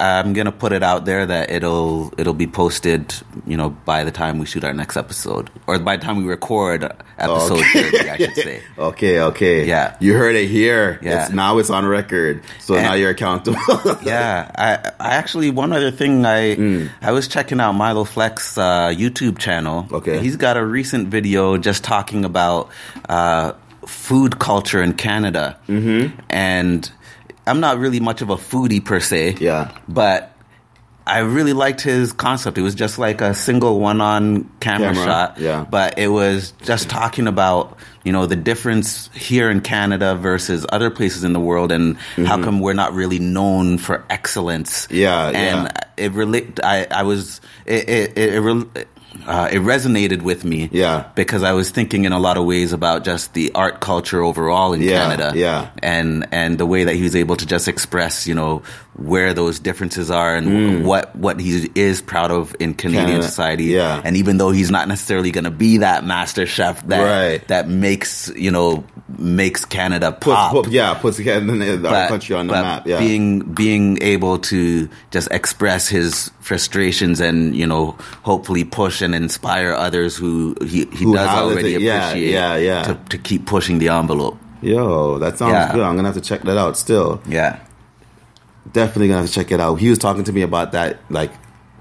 I'm 0.00 0.32
gonna 0.32 0.50
put 0.52 0.72
it 0.72 0.82
out 0.82 1.04
there 1.04 1.26
that 1.26 1.50
it'll 1.50 2.12
it'll 2.16 2.32
be 2.34 2.46
posted, 2.46 3.14
you 3.46 3.56
know, 3.56 3.68
by 3.70 4.04
the 4.04 4.10
time 4.10 4.38
we 4.38 4.46
shoot 4.46 4.64
our 4.64 4.72
next 4.72 4.96
episode, 4.96 5.50
or 5.66 5.78
by 5.78 5.96
the 5.98 6.02
time 6.04 6.16
we 6.16 6.24
record 6.24 6.84
episode 7.18 7.58
Okay. 7.60 7.90
30, 7.90 8.10
I 8.10 8.16
should 8.16 8.34
say. 8.34 8.62
Okay, 8.78 9.20
okay. 9.20 9.66
Yeah. 9.66 9.96
You 10.00 10.14
heard 10.14 10.36
it 10.36 10.48
here. 10.48 10.98
Yeah. 11.02 11.24
It's, 11.26 11.32
now 11.34 11.58
it's 11.58 11.68
on 11.68 11.84
record. 11.84 12.42
So 12.60 12.74
And- 12.74 12.84
now 12.84 12.94
you're 12.94 13.10
accountable. 13.10 13.60
yeah, 14.02 14.50
I, 14.56 14.90
I 14.98 15.16
actually 15.16 15.50
one 15.50 15.72
other 15.72 15.90
thing 15.90 16.24
I 16.24 16.56
Mm. 16.56 16.90
I 17.02 17.12
was 17.12 17.28
checking 17.28 17.60
out 17.60 17.72
Milo 17.72 18.04
Flex 18.04 18.56
uh, 18.58 18.88
YouTube 18.88 19.38
channel. 19.38 19.86
Okay. 19.92 20.18
he's 20.20 20.36
got 20.36 20.56
a 20.56 20.64
recent 20.64 21.08
video 21.08 21.58
just 21.58 21.84
talking 21.84 22.24
about 22.24 22.70
uh, 23.08 23.52
food 23.86 24.38
culture 24.38 24.82
in 24.82 24.94
Canada, 24.94 25.58
mm-hmm. 25.68 26.18
and 26.30 26.90
I'm 27.50 27.60
not 27.60 27.78
really 27.78 28.00
much 28.00 28.22
of 28.22 28.30
a 28.30 28.36
foodie 28.36 28.84
per 28.84 29.00
se. 29.00 29.36
Yeah. 29.40 29.70
but. 29.88 30.32
I 31.06 31.20
really 31.20 31.54
liked 31.54 31.80
his 31.80 32.12
concept. 32.12 32.56
It 32.56 32.62
was 32.62 32.76
just 32.76 32.96
like 32.96 33.20
a 33.20 33.34
single 33.34 33.80
one-on 33.80 34.44
camera, 34.60 34.92
Camera, 34.92 35.04
shot. 35.04 35.38
yeah. 35.40 35.66
But 35.68 35.98
it 35.98 36.06
was 36.06 36.52
just 36.62 36.88
talking 36.88 37.26
about, 37.26 37.78
you 38.04 38.12
know, 38.12 38.26
the 38.26 38.36
difference 38.36 39.08
here 39.12 39.50
in 39.50 39.60
Canada 39.60 40.14
versus 40.14 40.64
other 40.70 40.88
places 40.88 41.24
in 41.24 41.32
the 41.32 41.40
world 41.40 41.72
and 41.72 41.96
how 42.16 42.40
come 42.40 42.60
we're 42.60 42.74
not 42.74 42.92
really 42.92 43.18
known 43.18 43.78
for 43.78 44.04
excellence. 44.08 44.86
Mm-hmm. 44.86 44.94
Yeah, 44.96 45.26
And 45.30 45.64
yeah. 45.64 46.04
it 46.04 46.12
relate 46.12 46.60
I, 46.62 46.86
I 46.90 47.02
was 47.02 47.40
it 47.66 47.88
it 47.88 48.18
it, 48.18 48.34
it, 48.76 48.88
uh, 49.26 49.48
it 49.52 49.58
resonated 49.60 50.22
with 50.22 50.44
me. 50.44 50.68
Yeah. 50.72 51.10
Because 51.14 51.42
I 51.42 51.52
was 51.52 51.70
thinking 51.70 52.04
in 52.04 52.12
a 52.12 52.18
lot 52.18 52.36
of 52.36 52.44
ways 52.44 52.72
about 52.72 53.04
just 53.04 53.34
the 53.34 53.52
art 53.54 53.80
culture 53.80 54.22
overall 54.22 54.72
in 54.72 54.80
Yeah, 54.82 55.02
Canada. 55.02 55.32
yeah. 55.34 55.70
And 55.82 56.26
and 56.32 56.58
the 56.58 56.66
way 56.66 56.84
that 56.84 56.94
he 56.94 57.02
was 57.02 57.14
able 57.16 57.36
to 57.36 57.46
just 57.46 57.68
express, 57.68 58.26
you 58.26 58.34
know, 58.34 58.62
where 58.94 59.32
those 59.32 59.58
differences 59.58 60.10
are 60.10 60.34
and 60.36 60.46
Mm. 60.48 60.82
what 60.82 61.14
what 61.16 61.40
he 61.40 61.70
is 61.74 62.02
proud 62.02 62.30
of 62.30 62.54
in 62.58 62.74
Canadian 62.74 63.06
Canada, 63.06 63.22
society. 63.22 63.64
yeah. 63.64 64.02
And 64.04 64.16
even 64.16 64.36
though 64.36 64.50
he's 64.50 64.70
not 64.70 64.88
necessarily 64.88 65.30
going 65.30 65.44
to 65.44 65.50
be 65.50 65.78
that 65.78 66.04
master 66.04 66.44
chef 66.44 66.86
that 66.88 67.00
Right. 67.02 67.48
that 67.48 67.68
makes 67.68 68.30
you 68.36 68.50
know 68.50 68.84
makes 69.16 69.64
Canada 69.64 70.12
pop. 70.12 70.52
put- 70.52 70.68
yeah, 70.68 70.94
puts 70.94 71.16
the, 71.16 71.30
our 71.30 72.08
country 72.08 72.34
on 72.36 72.46
the 72.48 72.52
but 72.52 72.62
map. 72.62 72.86
Yeah. 72.86 72.98
being 72.98 73.40
being 73.40 73.98
able 74.02 74.38
to 74.38 74.88
just 75.10 75.28
express 75.30 75.88
his 75.88 76.30
frustrations 76.40 77.20
and 77.20 77.54
you 77.56 77.66
know 77.66 77.96
hopefully 78.22 78.64
push 78.64 79.00
and 79.02 79.14
inspire 79.14 79.72
others 79.72 80.16
who 80.16 80.54
he, 80.60 80.86
he 80.92 81.04
Who 81.04 81.14
does 81.14 81.28
already 81.28 81.74
it, 81.76 81.80
yeah, 81.82 82.08
appreciate 82.10 82.32
yeah, 82.32 82.56
yeah. 82.56 82.82
To, 82.82 82.98
to 83.10 83.18
keep 83.18 83.46
pushing 83.46 83.78
the 83.78 83.88
envelope. 83.88 84.36
Yo, 84.62 85.18
that 85.20 85.38
sounds 85.38 85.52
Yeah. 85.52 85.72
good. 85.72 85.82
I'm 85.82 85.96
gonna 85.96 86.08
have 86.08 86.16
to 86.16 86.20
check 86.20 86.42
that 86.42 86.58
out. 86.58 86.76
Still, 86.76 87.20
Yeah. 87.26 87.56
Definitely 88.70 89.08
gonna 89.08 89.20
have 89.20 89.28
to 89.28 89.32
check 89.34 89.50
it 89.52 89.60
out. 89.60 89.76
He 89.76 89.88
was 89.90 89.98
talking 89.98 90.24
to 90.24 90.32
me 90.32 90.42
about 90.42 90.72
that, 90.72 90.98
like 91.10 91.32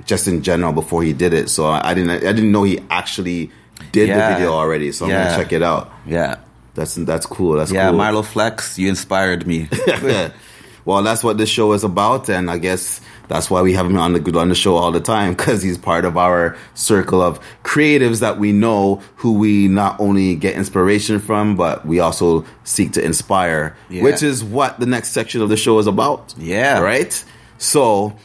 just 0.05 0.27
in 0.27 0.41
general 0.43 0.73
before 0.73 1.03
he 1.03 1.13
did 1.13 1.33
it. 1.33 1.49
So 1.49 1.65
I, 1.65 1.91
I 1.91 1.93
didn't, 1.93 2.11
I 2.11 2.31
didn't 2.33 2.51
know 2.51 2.63
he 2.63 2.79
actually 2.89 3.51
did 3.91 4.07
Yeah. 4.09 4.29
the 4.29 4.35
video 4.35 4.53
already. 4.53 4.91
So 4.91 5.05
I'm 5.05 5.11
Yeah. 5.11 5.29
gonna 5.31 5.43
check 5.43 5.53
it 5.53 5.61
out. 5.63 5.91
Yeah. 6.05 6.37
That's 6.75 6.95
that's 6.95 7.25
cool. 7.25 7.53
That's 7.57 7.71
cool. 7.71 7.75
Yeah, 7.77 7.89
cool. 7.89 7.99
Marlo 7.99 8.23
Flex, 8.25 8.77
you 8.79 8.87
inspired 8.89 9.45
me. 9.45 9.67
well, 10.85 11.03
that's 11.03 11.23
what 11.23 11.37
this 11.37 11.49
show 11.49 11.73
is 11.73 11.83
about, 11.83 12.29
and 12.29 12.49
I 12.49 12.57
guess 12.57 13.01
that's 13.29 13.49
why 13.49 13.61
we 13.61 13.71
have 13.73 13.85
him 13.85 13.95
on 13.97 14.11
the 14.13 14.37
on 14.37 14.49
the 14.49 14.55
show 14.55 14.75
all 14.75 14.91
the 14.91 14.99
time 14.99 15.33
because 15.35 15.61
he's 15.61 15.77
part 15.77 16.03
of 16.03 16.17
our 16.17 16.57
circle 16.73 17.21
of 17.21 17.39
creatives 17.63 18.19
that 18.19 18.37
we 18.37 18.51
know 18.51 19.01
who 19.15 19.33
we 19.39 19.67
not 19.69 19.97
only 20.01 20.35
get 20.35 20.55
inspiration 20.55 21.19
from, 21.19 21.55
but 21.55 21.85
we 21.85 21.99
also 22.01 22.43
seek 22.65 22.91
to 22.93 23.01
inspire, 23.03 23.77
Yeah. 23.89 24.03
which 24.03 24.21
is 24.21 24.43
what 24.43 24.79
the 24.81 24.85
next 24.85 25.11
section 25.13 25.41
of 25.41 25.47
the 25.49 25.55
show 25.57 25.79
is 25.79 25.87
about. 25.87 26.33
Yeah. 26.37 26.79
right. 26.79 27.23
So. 27.57 28.17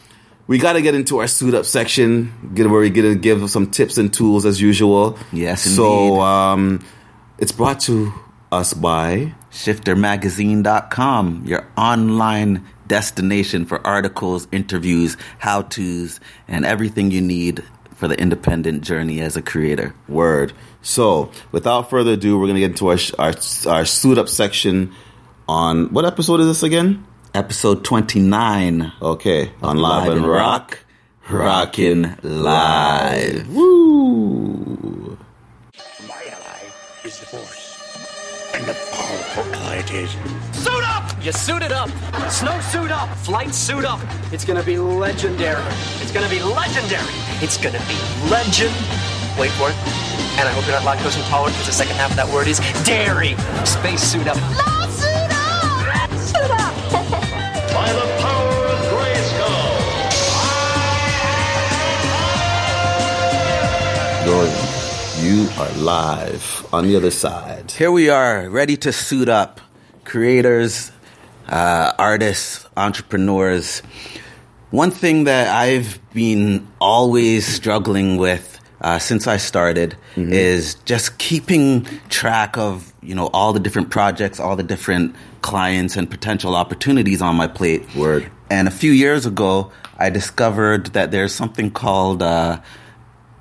We 0.46 0.58
got 0.58 0.74
to 0.74 0.82
get 0.82 0.94
into 0.94 1.20
our 1.20 1.26
suit 1.26 1.54
up 1.54 1.64
section, 1.64 2.30
get 2.52 2.68
where 2.68 2.82
we 2.82 2.90
get 2.90 3.00
to 3.08 3.14
give 3.14 3.48
some 3.48 3.70
tips 3.70 3.96
and 3.96 4.12
tools 4.12 4.44
as 4.44 4.60
usual. 4.60 5.16
Yes, 5.32 5.62
So 5.62 5.86
indeed. 6.08 6.20
um, 6.20 6.86
it's 7.38 7.50
brought 7.50 7.80
to 7.88 8.12
us 8.52 8.74
by 8.74 9.32
shiftermagazine.com, 9.54 11.44
your 11.46 11.66
online 11.78 12.64
destination 12.86 13.64
for 13.64 13.84
articles, 13.86 14.46
interviews, 14.52 15.16
how 15.38 15.62
to's, 15.62 16.20
and 16.48 16.66
everything 16.66 17.10
you 17.10 17.20
need 17.20 17.64
for 17.94 18.08
the 18.08 18.20
independent 18.20 18.82
journey 18.82 19.20
as 19.20 19.36
a 19.36 19.42
creator. 19.42 19.94
Word. 20.08 20.52
So, 20.82 21.30
without 21.52 21.88
further 21.88 22.12
ado, 22.12 22.38
we're 22.38 22.48
gonna 22.48 22.58
get 22.58 22.72
into 22.72 22.88
our 22.88 22.98
our, 23.18 23.34
our 23.66 23.84
suit 23.84 24.18
up 24.18 24.28
section. 24.28 24.92
On 25.48 25.92
what 25.92 26.04
episode 26.04 26.40
is 26.40 26.46
this 26.46 26.62
again? 26.62 27.06
Episode 27.32 27.84
29 27.84 28.92
Okay, 29.00 29.52
on 29.62 29.76
Live 29.78 30.04
Live 30.04 30.12
and 30.12 30.24
and 30.24 30.30
Rock, 30.30 30.78
rockin' 31.30 32.16
live. 32.22 33.43
Powerful 39.94 40.02
ally 40.02 40.02
it 40.02 40.04
is. 40.04 40.10
Suit 40.62 40.84
up! 40.84 41.24
You 41.24 41.32
suited 41.32 41.72
up. 41.72 41.88
Snow 42.30 42.60
suit 42.60 42.90
up. 42.90 43.08
Flight 43.18 43.54
suit 43.54 43.84
up. 43.84 44.00
It's 44.32 44.44
gonna 44.44 44.62
be 44.62 44.78
legendary. 44.78 45.62
It's 46.00 46.12
gonna 46.12 46.28
be 46.28 46.42
legendary. 46.42 47.12
It's 47.40 47.56
gonna 47.56 47.78
be 47.86 47.96
legend. 48.30 48.74
Wait 49.38 49.50
for 49.52 49.70
it. 49.70 49.76
And 50.38 50.48
I 50.48 50.52
hope 50.52 50.66
you're 50.66 50.74
not 50.74 50.82
lactose 50.82 51.16
intolerant 51.16 51.54
because 51.54 51.66
the 51.66 51.72
second 51.72 51.96
half 51.96 52.10
of 52.10 52.16
that 52.16 52.28
word 52.28 52.48
is 52.48 52.58
dairy. 52.84 53.36
Space 53.64 54.02
suit 54.02 54.26
up. 54.26 54.36
Suit 54.90 55.30
up! 55.30 56.10
Suit 56.18 56.50
up! 56.50 56.74
By 57.74 57.92
the 57.92 58.06
power 58.20 58.66
of 58.66 58.78
Grayskull. 58.90 59.74
Going, 64.26 64.52
you 65.24 65.48
are 65.58 65.72
live 65.78 66.66
on 66.72 66.84
the 66.84 66.96
other 66.96 67.10
side. 67.10 67.70
Here 67.70 67.92
we 67.92 68.08
are, 68.08 68.48
ready 68.50 68.76
to 68.78 68.92
suit 68.92 69.28
up. 69.28 69.60
Creators, 70.14 70.92
uh, 71.48 71.92
artists, 71.98 72.68
entrepreneurs. 72.76 73.80
One 74.70 74.92
thing 74.92 75.24
that 75.24 75.48
I've 75.48 75.98
been 76.12 76.68
always 76.80 77.44
struggling 77.44 78.16
with 78.16 78.60
uh, 78.80 79.00
since 79.00 79.26
I 79.26 79.38
started 79.38 79.96
is 80.16 80.76
just 80.84 81.18
keeping 81.18 81.84
track 82.10 82.56
of 82.56 82.92
you 83.02 83.16
know 83.16 83.26
all 83.32 83.52
the 83.52 83.58
different 83.58 83.90
projects, 83.90 84.38
all 84.38 84.54
the 84.54 84.62
different 84.62 85.16
clients 85.42 85.96
and 85.96 86.08
potential 86.08 86.54
opportunities 86.54 87.20
on 87.20 87.34
my 87.34 87.48
plate. 87.48 87.82
Word. 87.96 88.30
And 88.48 88.68
a 88.68 88.70
few 88.70 88.92
years 88.92 89.26
ago, 89.26 89.72
I 89.98 90.10
discovered 90.10 90.92
that 90.92 91.10
there's 91.10 91.34
something 91.34 91.72
called 91.72 92.22
uh, 92.22 92.60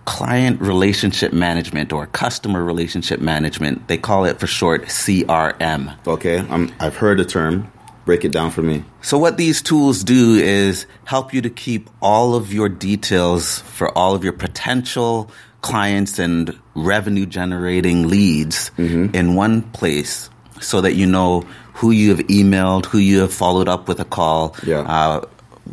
client 0.06 0.60
relationship 0.62 1.32
management 1.34 1.94
or 1.94 2.08
customer 2.08 2.64
relationship 2.64 3.20
management. 3.22 3.88
They 3.88 3.98
call 3.98 4.26
it 4.26 4.40
for 4.40 4.48
short 4.48 4.84
CRM. 4.86 5.96
Okay, 6.08 6.40
I'm, 6.40 6.72
I've 6.80 6.96
heard 6.96 7.20
the 7.20 7.26
term. 7.26 7.72
Break 8.06 8.26
it 8.26 8.34
down 8.34 8.52
for 8.52 8.62
me. 8.62 8.84
So 9.02 9.18
what 9.18 9.38
these 9.38 9.62
tools 9.62 10.04
do 10.04 10.36
is 10.36 10.86
help 11.06 11.34
you 11.34 11.42
to 11.42 11.50
keep 11.50 11.90
all 12.02 12.36
of 12.36 12.52
your 12.52 12.68
details 12.68 13.60
for 13.60 13.98
all 13.98 14.14
of 14.14 14.26
your 14.26 14.34
potential 14.34 15.32
clients 15.62 16.20
and 16.20 16.60
revenue 16.76 17.26
generating 17.26 18.10
leads 18.10 18.72
in 18.78 19.36
one 19.36 19.62
place 19.72 20.30
so 20.60 20.82
that 20.82 20.96
you 20.96 21.06
know 21.06 21.42
who 21.76 21.92
you 21.92 22.10
have 22.10 22.20
emailed, 22.28 22.86
who 22.88 22.98
you 22.98 23.20
have 23.22 23.34
followed 23.34 23.70
up 23.70 23.88
with 23.88 24.02
a 24.02 24.06
call, 24.06 24.54
Yeah. 24.66 24.80
uh, 24.82 25.22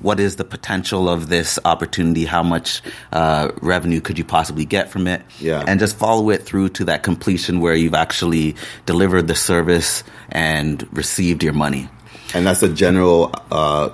what 0.03 0.21
is 0.21 0.37
the 0.37 0.45
potential 0.45 1.09
of 1.09 1.29
this 1.29 1.59
opportunity? 1.65 2.25
How 2.25 2.43
much 2.43 2.83
uh, 3.13 3.51
revenue 3.61 4.01
could 4.01 4.19
you 4.19 4.25
possibly 4.25 4.65
get 4.65 4.91
from 4.91 5.07
it? 5.07 5.23
Yeah. 5.39 5.65
And 5.67 5.81
just 5.81 5.97
follow 5.97 6.31
it 6.31 6.43
through 6.43 6.71
to 6.71 6.85
that 6.85 7.03
completion 7.03 7.61
where 7.61 7.75
you've 7.75 7.95
actually 7.95 8.57
delivered 8.87 9.27
the 9.29 9.35
service 9.35 10.05
and 10.31 10.87
received 10.97 11.43
your 11.43 11.53
money. 11.53 11.89
And 12.35 12.47
that's 12.47 12.63
a 12.63 12.69
general 12.69 13.35
uh, 13.51 13.91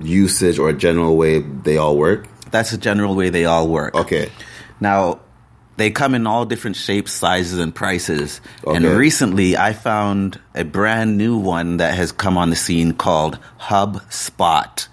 usage 0.00 0.58
or 0.58 0.68
a 0.68 0.74
general 0.74 1.16
way 1.16 1.40
they 1.40 1.76
all 1.76 1.96
work. 1.96 2.26
That's 2.50 2.70
the 2.70 2.78
general 2.78 3.14
way 3.14 3.30
they 3.30 3.44
all 3.44 3.68
work. 3.68 3.94
Okay. 3.94 4.30
Now, 4.80 5.20
they 5.76 5.90
come 5.90 6.14
in 6.14 6.26
all 6.26 6.44
different 6.44 6.76
shapes, 6.76 7.12
sizes, 7.12 7.58
and 7.58 7.74
prices. 7.74 8.40
And 8.66 8.84
recently, 8.84 9.56
I 9.56 9.72
found 9.72 10.38
a 10.54 10.64
brand 10.64 11.16
new 11.16 11.38
one 11.38 11.78
that 11.78 11.94
has 11.94 12.12
come 12.12 12.36
on 12.36 12.50
the 12.50 12.56
scene 12.56 12.92
called 12.92 13.38
HubSpot. 13.58 14.86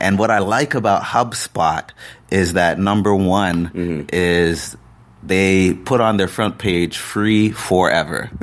And 0.00 0.18
what 0.18 0.30
I 0.30 0.38
like 0.38 0.74
about 0.74 1.02
HubSpot 1.02 1.88
is 2.30 2.54
that 2.54 2.78
number 2.78 3.14
one 3.14 3.68
Mm-hmm. 3.70 4.08
is 4.12 4.76
they 5.22 5.72
put 5.72 6.00
on 6.00 6.16
their 6.18 6.28
front 6.28 6.58
page 6.58 6.98
free 6.98 7.50
forever. 7.50 8.30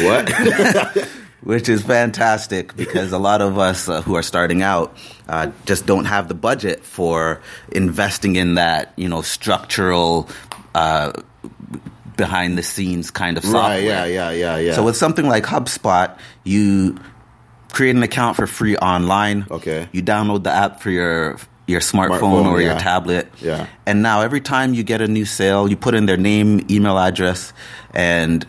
What? 0.00 0.30
which 1.42 1.68
is 1.68 1.80
fantastic 1.82 2.74
because 2.76 3.12
a 3.12 3.18
lot 3.18 3.40
of 3.40 3.56
us 3.56 3.88
uh, 3.88 4.02
who 4.02 4.16
are 4.16 4.22
starting 4.22 4.62
out 4.62 4.96
uh, 5.28 5.50
just 5.64 5.86
don't 5.86 6.06
have 6.06 6.26
the 6.26 6.34
budget 6.34 6.82
for 6.84 7.40
investing 7.70 8.34
in 8.34 8.54
that, 8.56 8.92
you 8.96 9.08
know, 9.08 9.22
structural, 9.22 10.28
uh, 10.74 11.12
behind 12.16 12.58
the 12.58 12.62
scenes 12.62 13.10
kind 13.10 13.36
of 13.36 13.44
software. 13.44 13.62
Right, 13.78 13.84
yeah, 13.84 14.04
yeah, 14.06 14.30
yeah, 14.30 14.56
yeah. 14.58 14.74
So 14.74 14.82
with 14.82 14.96
something 14.96 15.28
like 15.28 15.44
HubSpot, 15.44 16.18
you 16.44 16.98
create 17.76 17.94
an 17.94 18.02
account 18.02 18.36
for 18.36 18.46
free 18.46 18.74
online. 18.78 19.46
Okay. 19.50 19.86
You 19.92 20.02
download 20.02 20.44
the 20.44 20.50
app 20.50 20.80
for 20.80 20.88
your 20.88 21.36
your 21.66 21.80
smartphone, 21.80 22.20
Smartphone, 22.20 22.46
or 22.46 22.60
your 22.62 22.78
tablet. 22.78 23.30
Yeah. 23.42 23.66
And 23.84 24.02
now 24.02 24.22
every 24.22 24.40
time 24.40 24.72
you 24.72 24.82
get 24.82 25.02
a 25.02 25.08
new 25.08 25.26
sale, 25.26 25.68
you 25.68 25.76
put 25.76 25.94
in 25.94 26.06
their 26.06 26.16
name, 26.16 26.64
email 26.70 26.96
address, 26.96 27.52
and 27.92 28.46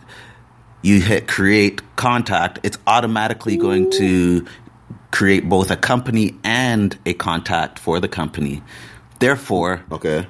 you 0.80 1.02
hit 1.02 1.28
create 1.28 1.82
contact, 1.96 2.60
it's 2.62 2.78
automatically 2.86 3.58
going 3.58 3.90
to 3.90 4.46
create 5.10 5.46
both 5.46 5.70
a 5.70 5.76
company 5.76 6.34
and 6.42 6.96
a 7.04 7.12
contact 7.12 7.78
for 7.78 8.00
the 8.00 8.08
company. 8.08 8.62
Therefore, 9.18 9.84
okay. 9.92 10.26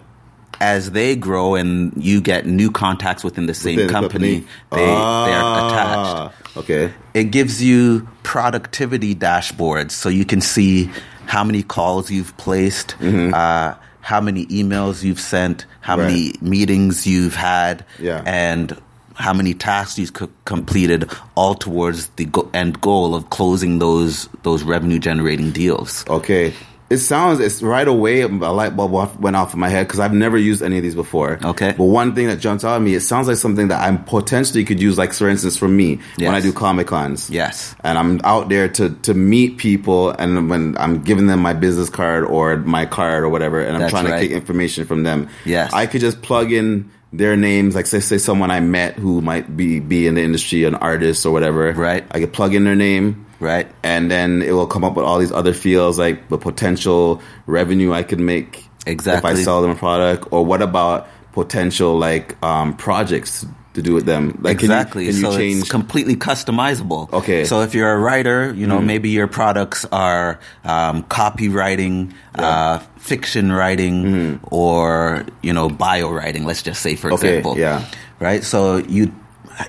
As 0.60 0.90
they 0.92 1.14
grow 1.16 1.54
and 1.54 1.92
you 2.02 2.20
get 2.20 2.46
new 2.46 2.70
contacts 2.70 3.22
within 3.24 3.46
the 3.46 3.54
same 3.54 3.76
Within 3.76 3.86
the 3.86 3.92
company, 3.92 4.40
they, 4.72 4.76
they're 4.76 4.86
attached. 4.86 6.16
Ah, 6.16 6.32
Okay. 6.56 6.92
It 7.14 7.24
gives 7.30 7.62
you 7.62 8.08
productivity 8.24 9.14
dashboards 9.14 9.92
so 9.92 10.08
you 10.08 10.24
can 10.24 10.40
see 10.40 10.90
how 11.26 11.44
many 11.44 11.62
calls 11.62 12.10
you've 12.10 12.36
placed, 12.36 12.96
Mm-hmm. 12.98 13.32
uh, 13.34 13.74
how 14.00 14.20
many 14.20 14.46
emails 14.46 15.04
you've 15.04 15.20
sent, 15.20 15.66
how 15.80 15.96
many 15.96 16.32
meetings 16.40 17.06
you've 17.06 17.34
had, 17.34 17.84
Yeah. 18.00 18.22
and 18.26 18.74
how 19.14 19.32
many 19.34 19.52
tasks 19.52 19.98
you've 19.98 20.14
co- 20.14 20.30
completed, 20.46 21.10
all 21.36 21.54
towards 21.54 22.08
the 22.16 22.24
go- 22.24 22.48
end 22.54 22.80
goal 22.80 23.14
of 23.14 23.28
closing 23.30 23.78
those 23.80 24.28
those 24.44 24.62
revenue 24.62 24.98
generating 24.98 25.50
deals. 25.52 26.04
Okay. 26.08 26.54
It 26.90 26.98
sounds 26.98 27.38
it's 27.40 27.62
right 27.62 27.86
away 27.86 28.22
a 28.22 28.28
light 28.28 28.74
bulb 28.74 29.20
went 29.20 29.36
off 29.36 29.52
in 29.52 29.60
my 29.60 29.68
head 29.68 29.86
because 29.86 30.00
I've 30.00 30.14
never 30.14 30.38
used 30.38 30.62
any 30.62 30.78
of 30.78 30.82
these 30.82 30.94
before. 30.94 31.38
Okay. 31.44 31.74
But 31.76 31.84
one 31.84 32.14
thing 32.14 32.28
that 32.28 32.40
jumps 32.40 32.64
out 32.64 32.76
at 32.76 32.82
me, 32.82 32.94
it 32.94 33.00
sounds 33.00 33.28
like 33.28 33.36
something 33.36 33.68
that 33.68 33.80
I 33.80 33.94
potentially 33.96 34.64
could 34.64 34.80
use, 34.80 34.96
like 34.96 35.12
for 35.12 35.28
instance, 35.28 35.56
for 35.56 35.68
me 35.68 36.00
when 36.16 36.34
I 36.34 36.40
do 36.40 36.52
comic 36.52 36.86
cons. 36.86 37.28
Yes. 37.28 37.74
And 37.84 37.98
I'm 37.98 38.20
out 38.24 38.48
there 38.48 38.68
to 38.68 38.90
to 38.90 39.14
meet 39.14 39.58
people, 39.58 40.10
and 40.10 40.48
when 40.48 40.78
I'm 40.78 41.02
giving 41.02 41.26
them 41.26 41.40
my 41.40 41.52
business 41.52 41.90
card 41.90 42.24
or 42.24 42.56
my 42.56 42.86
card 42.86 43.22
or 43.22 43.28
whatever, 43.28 43.60
and 43.60 43.74
I'm 43.74 43.80
That's 43.80 43.92
trying 43.92 44.06
right. 44.06 44.20
to 44.20 44.28
get 44.28 44.34
information 44.34 44.86
from 44.86 45.02
them. 45.02 45.28
Yes. 45.44 45.72
I 45.74 45.86
could 45.86 46.00
just 46.00 46.22
plug 46.22 46.52
in 46.52 46.90
their 47.12 47.36
names, 47.36 47.74
like 47.74 47.86
say 47.86 48.00
say 48.00 48.18
someone 48.18 48.50
I 48.50 48.60
met 48.60 48.94
who 48.94 49.20
might 49.20 49.54
be 49.56 49.80
be 49.80 50.06
in 50.06 50.14
the 50.14 50.22
industry, 50.22 50.64
an 50.64 50.74
artist 50.74 51.26
or 51.26 51.32
whatever. 51.32 51.72
Right. 51.72 52.06
I 52.10 52.20
could 52.20 52.32
plug 52.32 52.54
in 52.54 52.64
their 52.64 52.76
name 52.76 53.26
Right. 53.40 53.70
and 53.84 54.10
then 54.10 54.42
it 54.42 54.52
will 54.52 54.66
come 54.66 54.82
up 54.84 54.94
with 54.96 55.04
all 55.04 55.18
these 55.18 55.30
other 55.32 55.52
fields 55.52 55.96
like 55.98 56.28
the 56.28 56.38
potential 56.38 57.22
revenue 57.46 57.92
I 57.92 58.02
could 58.02 58.18
make 58.20 58.64
Exactly. 58.86 59.32
if 59.32 59.38
I 59.38 59.42
sell 59.42 59.62
them 59.62 59.70
a 59.72 59.74
product, 59.76 60.28
or 60.32 60.44
what 60.44 60.62
about 60.62 61.08
potential 61.32 61.96
like 61.98 62.42
um, 62.42 62.74
projects 62.76 63.44
to 63.74 63.82
do 63.82 63.92
with 63.92 64.06
them? 64.06 64.38
Like 64.42 64.58
can 64.58 64.70
you- 64.70 64.74
exactly. 64.74 65.04
can 65.06 65.14
you, 65.14 65.20
so 65.20 65.36
change? 65.36 65.60
it's 65.60 65.70
completely 65.70 66.16
customizable. 66.16 67.12
Okay. 67.12 67.44
So 67.44 67.60
if 67.60 67.74
you're 67.74 67.92
a 67.92 67.98
writer, 67.98 68.52
you 68.54 68.66
know, 68.66 68.80
maybe 68.80 69.10
your 69.10 69.26
products 69.28 69.84
are 69.92 70.40
um, 70.64 71.04
copywriting, 71.04 72.12
uh, 72.34 72.78
fiction 72.98 73.52
writing, 73.52 74.40
or 74.50 75.26
you 75.42 75.52
know, 75.52 75.68
bio 75.68 76.10
writing. 76.10 76.44
Let's 76.44 76.62
just 76.62 76.80
say, 76.82 76.96
for 76.96 77.12
Okay, 77.12 77.28
example. 77.38 77.58
yeah. 77.58 77.84
Right. 78.18 78.42
So 78.42 78.78
you 78.78 79.14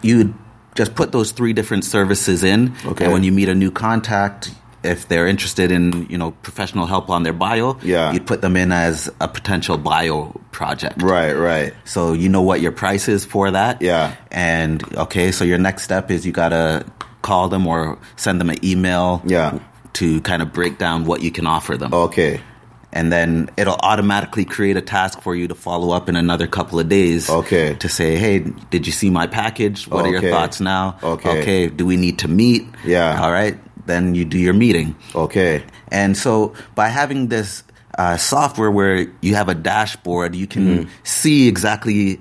you 0.02 0.34
just 0.80 0.96
put 0.96 1.12
those 1.12 1.30
three 1.40 1.54
different 1.60 1.84
services 1.96 2.40
in, 2.54 2.60
Okay. 2.86 3.04
and 3.06 3.14
when 3.14 3.24
you 3.28 3.32
meet 3.40 3.50
a 3.50 3.56
new 3.64 3.72
contact. 3.72 4.52
If 4.82 5.10
they're 5.10 5.28
interested 5.28 5.70
in, 5.78 6.08
you 6.10 6.18
know, 6.18 6.32
professional 6.48 6.86
help 6.88 7.10
on 7.10 7.24
their 7.24 7.34
bio, 7.34 7.76
Yeah. 7.84 8.14
you'd 8.14 8.26
put 8.26 8.40
them 8.40 8.56
in 8.56 8.72
as 8.72 9.12
a 9.20 9.28
potential 9.28 9.78
bio 9.78 10.16
project. 10.54 11.02
right, 11.04 11.34
right. 11.52 11.74
So 11.84 12.14
you 12.22 12.30
know 12.30 12.42
what 12.50 12.62
your 12.62 12.72
price 12.72 13.10
is 13.16 13.26
for 13.26 13.52
that. 13.52 13.82
Yeah. 13.82 14.14
And 14.32 14.82
okay, 15.06 15.34
so 15.34 15.44
your 15.44 15.58
next 15.68 15.84
step 15.84 16.10
is 16.16 16.26
you 16.26 16.32
gotta 16.32 16.86
call 17.22 17.50
them 17.50 17.68
or 17.68 17.98
send 18.16 18.40
them 18.40 18.50
an 18.50 18.60
email. 18.64 19.22
Yeah. 19.26 19.60
To 20.00 20.22
kind 20.22 20.42
of 20.42 20.54
break 20.54 20.78
down 20.78 21.04
what 21.04 21.20
you 21.24 21.32
can 21.38 21.46
offer 21.46 21.76
them. 21.76 21.92
Okay, 21.94 22.40
And 22.92 23.12
then 23.14 23.50
it'll 23.56 23.76
automatically 23.84 24.46
create 24.46 24.76
a 24.76 24.82
task 24.82 25.22
for 25.22 25.36
you 25.36 25.48
to 25.48 25.56
follow 25.56 25.92
up 25.96 26.10
in 26.10 26.16
another 26.16 26.48
couple 26.48 26.80
of 26.80 26.90
days. 26.90 27.30
Okay. 27.30 27.76
To 27.76 27.88
say, 27.90 28.16
hey, 28.16 28.40
did 28.72 28.88
you 28.88 28.92
see 28.94 29.10
my 29.12 29.28
package? 29.28 29.88
What 29.88 30.06
are 30.06 30.10
your 30.10 30.22
thoughts 30.22 30.60
now? 30.60 30.98
Okay. 31.04 31.42
Okay. 31.42 31.68
Do 31.70 31.86
we 31.86 31.98
need 31.98 32.20
to 32.20 32.28
meet? 32.28 32.64
Yeah. 32.84 33.22
All 33.22 33.32
right. 33.32 33.58
Then 33.86 34.16
you 34.16 34.26
do 34.26 34.38
your 34.40 34.54
meeting. 34.54 34.96
okay, 35.16 35.64
And 35.92 36.16
so 36.18 36.54
by 36.76 36.90
having 36.90 37.28
this 37.30 37.64
uh, 37.98 38.18
software 38.18 38.70
where 38.72 39.08
you 39.22 39.34
have 39.36 39.50
a 39.50 39.56
dashboard, 39.56 40.36
you 40.36 40.46
can 40.48 40.66
Mm-hmm. 40.86 40.90
see 41.04 41.48
exactly 41.48 42.20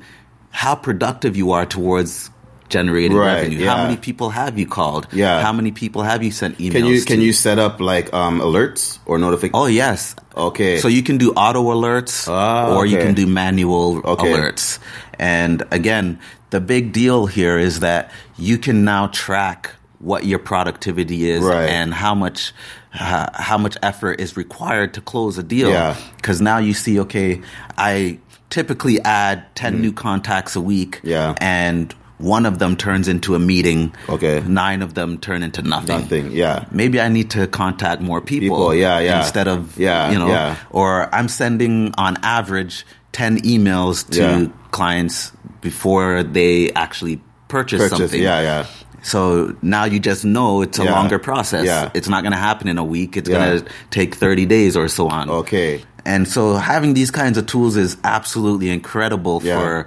how 0.50 0.74
productive 0.74 1.36
you 1.36 1.52
are 1.52 1.66
towards 1.66 2.30
generating 2.68 3.16
Right, 3.16 3.34
revenue. 3.34 3.58
yeah. 3.58 3.74
How 3.76 3.82
many 3.84 3.96
people 3.96 4.30
have 4.30 4.58
you 4.58 4.66
called? 4.66 5.06
Yeah. 5.12 5.40
How 5.42 5.52
many 5.52 5.70
people 5.72 6.02
have 6.02 6.22
you 6.22 6.30
sent 6.30 6.58
emails 6.58 6.72
can 6.72 6.84
you 6.86 7.02
can 7.04 7.20
you 7.20 7.32
set 7.32 7.58
up 7.58 7.80
like 7.80 8.12
um, 8.12 8.40
alerts 8.40 8.98
or 9.06 9.18
notifications? 9.18 9.62
Oh 9.62 9.66
yes. 9.66 10.14
Okay. 10.36 10.78
So 10.78 10.88
you 10.88 11.02
can 11.02 11.18
do 11.18 11.32
auto 11.32 11.62
alerts 11.72 12.28
Ah, 12.28 12.74
or 12.76 12.86
you 12.86 12.98
can 12.98 13.14
do 13.14 13.26
manual 13.26 14.00
Okay. 14.04 14.26
alerts. 14.32 14.78
And 15.18 15.62
again, 15.70 16.18
the 16.50 16.60
big 16.60 16.92
deal 16.92 17.26
here 17.26 17.58
is 17.58 17.80
that 17.80 18.10
you 18.38 18.58
can 18.58 18.84
now 18.84 19.08
track 19.08 19.72
what 20.00 20.24
your 20.24 20.38
productivity 20.38 21.28
is 21.30 21.42
Right. 21.42 21.68
and 21.68 21.92
how 21.92 22.14
much 22.14 22.52
uh, 22.98 23.26
how 23.34 23.58
much 23.58 23.76
effort 23.82 24.20
is 24.20 24.36
required 24.36 24.94
to 24.94 25.00
close 25.00 25.36
a 25.38 25.42
deal. 25.42 25.70
Yeah. 25.70 25.96
Cuz 26.22 26.40
now 26.40 26.58
you 26.58 26.72
see 26.74 27.00
okay, 27.00 27.40
I 27.76 28.18
typically 28.50 28.98
add 29.02 29.44
10 29.56 29.80
new 29.82 29.92
contacts 29.92 30.56
a 30.56 30.60
week 30.60 31.00
Mm. 31.02 31.08
Yeah. 31.10 31.34
and 31.40 31.94
one 32.18 32.46
of 32.46 32.58
them 32.58 32.76
turns 32.76 33.08
into 33.08 33.34
a 33.34 33.38
meeting. 33.38 33.94
Okay. 34.08 34.40
Nine 34.46 34.82
of 34.82 34.94
them 34.94 35.18
turn 35.18 35.42
into 35.42 35.62
nothing. 35.62 36.00
Nothing, 36.00 36.32
yeah. 36.32 36.64
Maybe 36.70 37.00
I 37.00 37.08
need 37.08 37.30
to 37.30 37.46
contact 37.46 38.02
more 38.02 38.20
people. 38.20 38.56
People, 38.56 38.74
yeah, 38.74 38.98
yeah. 38.98 39.20
Instead 39.20 39.48
of 39.48 39.78
Yeah, 39.78 40.10
you 40.10 40.18
know, 40.18 40.28
yeah. 40.28 40.56
or 40.70 41.12
I'm 41.14 41.28
sending 41.28 41.94
on 41.96 42.16
average 42.22 42.84
10 43.12 43.42
emails 43.42 44.08
to 44.10 44.20
Yeah. 44.20 44.46
clients 44.70 45.32
before 45.60 46.22
they 46.22 46.70
actually 46.72 47.20
purchase, 47.48 47.80
Purchase, 47.80 47.98
something. 47.98 48.22
yeah, 48.22 48.40
yeah. 48.40 48.66
So 49.02 49.54
now 49.62 49.84
you 49.84 50.00
just 50.00 50.24
know 50.24 50.60
it's 50.62 50.78
a 50.78 50.84
Yeah. 50.84 50.92
longer 50.92 51.18
process. 51.18 51.64
Yeah. 51.64 51.90
It's 51.94 52.08
not 52.08 52.22
going 52.22 52.32
to 52.32 52.38
happen 52.38 52.68
in 52.68 52.78
a 52.78 52.84
week. 52.84 53.16
It's 53.16 53.28
Yeah. 53.28 53.38
going 53.38 53.60
to 53.60 53.66
take 53.90 54.16
30 54.16 54.44
days 54.44 54.76
or 54.76 54.88
so 54.88 55.08
on. 55.08 55.30
Okay. 55.30 55.82
And 56.04 56.26
so 56.26 56.54
having 56.56 56.94
these 56.94 57.10
kinds 57.10 57.38
of 57.38 57.46
tools 57.46 57.76
is 57.76 57.96
absolutely 58.02 58.70
incredible 58.70 59.40
Yeah. 59.44 59.58
for 59.58 59.86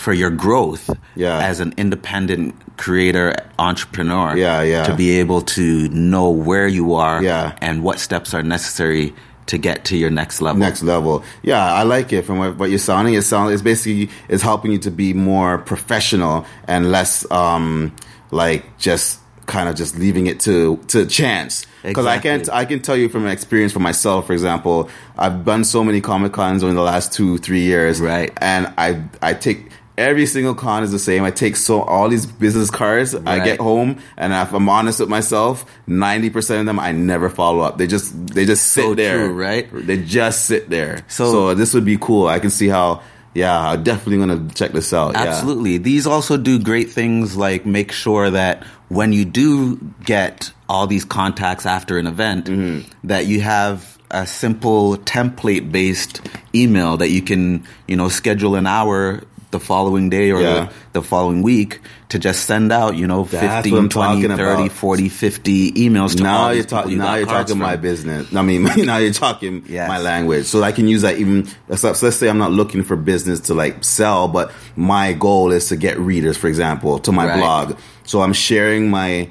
for 0.00 0.12
your 0.14 0.30
growth 0.30 0.88
Yeah. 1.14 1.38
as 1.50 1.60
an 1.60 1.74
independent 1.76 2.54
creator 2.78 3.34
entrepreneur. 3.58 4.34
Yeah, 4.36 4.62
yeah. 4.62 4.84
To 4.84 4.94
be 4.94 5.18
able 5.20 5.42
to 5.56 5.88
know 5.90 6.30
where 6.30 6.66
you 6.66 6.94
are 6.94 7.22
Yeah. 7.22 7.52
and 7.60 7.82
what 7.82 7.98
steps 8.00 8.32
are 8.34 8.42
necessary 8.42 9.12
to 9.46 9.58
get 9.58 9.84
to 9.86 9.96
your 9.96 10.10
next 10.10 10.40
level. 10.40 10.60
next 10.60 10.82
level. 10.82 11.22
Yeah, 11.42 11.60
I 11.80 11.82
like 11.82 12.12
it 12.12 12.24
from 12.24 12.38
what, 12.38 12.56
what 12.56 12.70
you're 12.70 12.78
sounding. 12.78 13.14
It 13.14 13.24
it's 13.30 13.62
basically 13.62 14.08
it's 14.28 14.42
helping 14.42 14.72
you 14.72 14.78
to 14.78 14.90
be 14.90 15.12
more 15.12 15.58
professional 15.58 16.46
and 16.66 16.90
less 16.90 17.30
um 17.30 17.92
like 18.30 18.62
just 18.78 19.18
kind 19.46 19.68
of 19.68 19.74
just 19.74 19.98
leaving 19.98 20.26
it 20.28 20.38
to 20.40 20.76
to 20.88 21.04
chance. 21.04 21.66
Because 21.82 22.06
I 22.06 22.18
can't 22.18 22.48
I 22.52 22.64
can 22.64 22.80
tell 22.80 22.96
you 22.96 23.08
from 23.08 23.26
experience 23.26 23.72
for 23.72 23.80
myself, 23.80 24.26
for 24.26 24.32
example, 24.34 24.88
I've 25.18 25.44
done 25.44 25.64
so 25.64 25.82
many 25.82 26.00
comic 26.00 26.32
cons 26.32 26.62
over 26.62 26.72
the 26.74 26.82
last 26.92 27.12
two 27.12 27.38
three 27.38 27.62
years, 27.72 28.00
Right. 28.00 28.30
And 28.40 28.72
I 28.78 29.02
I 29.20 29.34
take. 29.34 29.68
Every 30.00 30.26
single 30.26 30.54
con 30.54 30.82
is 30.82 30.90
the 30.92 30.98
same. 30.98 31.24
I 31.24 31.30
take 31.30 31.56
so 31.56 31.82
all 31.82 32.08
these 32.08 32.24
business 32.26 32.70
cards. 32.70 33.14
I 33.14 33.44
get 33.44 33.60
home, 33.60 33.98
and 34.16 34.32
if 34.32 34.52
I'm 34.52 34.68
honest 34.68 34.98
with 35.00 35.08
myself, 35.08 35.64
ninety 35.86 36.30
percent 36.30 36.60
of 36.60 36.66
them 36.66 36.80
I 36.80 36.92
never 36.92 37.28
follow 37.28 37.60
up. 37.60 37.76
They 37.78 37.86
just 37.86 38.10
they 38.34 38.46
just 38.46 38.68
sit 38.68 38.82
So 38.82 38.94
there, 38.94 39.26
true, 39.28 39.34
right? 39.34 39.68
They 39.72 39.98
just 40.02 40.46
sit 40.46 40.70
there. 40.70 41.04
So- 41.08 41.30
So, 41.32 41.54
this 41.54 41.74
would 41.74 41.84
be 41.84 41.98
cool. 41.98 42.26
I 42.28 42.38
can 42.40 42.50
see 42.50 42.68
how. 42.68 43.02
Yeah, 43.32 43.56
I'm 43.56 43.84
definitely 43.84 44.18
gonna 44.26 44.48
check 44.54 44.72
this 44.72 44.92
out. 44.92 45.12
yeah. 45.14 45.22
Absolutely. 45.22 45.78
These 45.78 46.04
also 46.08 46.36
do 46.36 46.58
great 46.58 46.90
things 46.90 47.36
like 47.36 47.64
make 47.64 47.92
sure 47.92 48.28
that 48.30 48.64
when 48.88 49.12
you 49.12 49.24
do 49.24 49.76
get 50.04 50.50
all 50.68 50.88
these 50.88 51.04
contacts 51.04 51.64
after 51.64 51.96
an 51.98 52.08
event, 52.08 52.46
Mm-hmm. 52.46 53.06
that 53.06 53.26
you 53.26 53.40
have 53.42 53.98
a 54.10 54.26
simple 54.26 54.96
template 55.06 55.70
based 55.70 56.20
email 56.52 56.96
that 56.96 57.10
you 57.10 57.22
can, 57.22 57.62
you 57.86 57.94
know, 57.94 58.08
schedule 58.08 58.56
an 58.56 58.66
hour 58.66 59.22
the 59.50 59.60
following 59.60 60.10
day 60.10 60.30
or 60.30 60.40
Yeah. 60.40 60.68
the, 60.92 61.00
the 61.00 61.02
following 61.02 61.42
week 61.42 61.80
to 62.10 62.18
just 62.18 62.44
send 62.46 62.70
out, 62.72 62.96
you 62.96 63.06
know, 63.06 63.24
That's 63.24 63.66
15, 63.66 63.88
20, 63.88 64.22
30, 64.28 64.34
about. 64.34 64.72
40, 64.72 65.08
50 65.08 65.72
emails 65.72 66.16
to 66.16 66.22
Now 66.22 66.50
you're 66.50 66.64
talking. 66.64 66.98
Now 66.98 67.14
you're 67.16 67.26
talking 67.26 67.58
my 67.58 67.76
business. 67.76 68.34
I 68.34 68.42
mean, 68.42 68.62
now 68.86 68.98
you're 68.98 69.12
talking 69.12 69.64
Yes. 69.68 69.88
my 69.88 69.98
language. 69.98 70.46
So 70.46 70.62
I 70.62 70.72
can 70.72 70.86
use 70.88 71.02
that 71.02 71.18
even. 71.18 71.46
So 71.74 71.88
let's 72.02 72.16
say 72.16 72.28
I'm 72.28 72.38
not 72.38 72.52
looking 72.52 72.82
for 72.84 72.96
business 72.96 73.40
to 73.40 73.54
like 73.54 73.82
sell, 73.84 74.28
but 74.28 74.52
my 74.76 75.12
goal 75.12 75.50
is 75.52 75.68
to 75.68 75.76
get 75.76 75.98
readers, 75.98 76.36
for 76.36 76.46
example, 76.48 76.98
to 77.00 77.12
my 77.12 77.26
Right. 77.26 77.38
blog. 77.38 77.76
So 78.04 78.22
I'm 78.22 78.32
sharing 78.32 78.90
my 78.90 79.30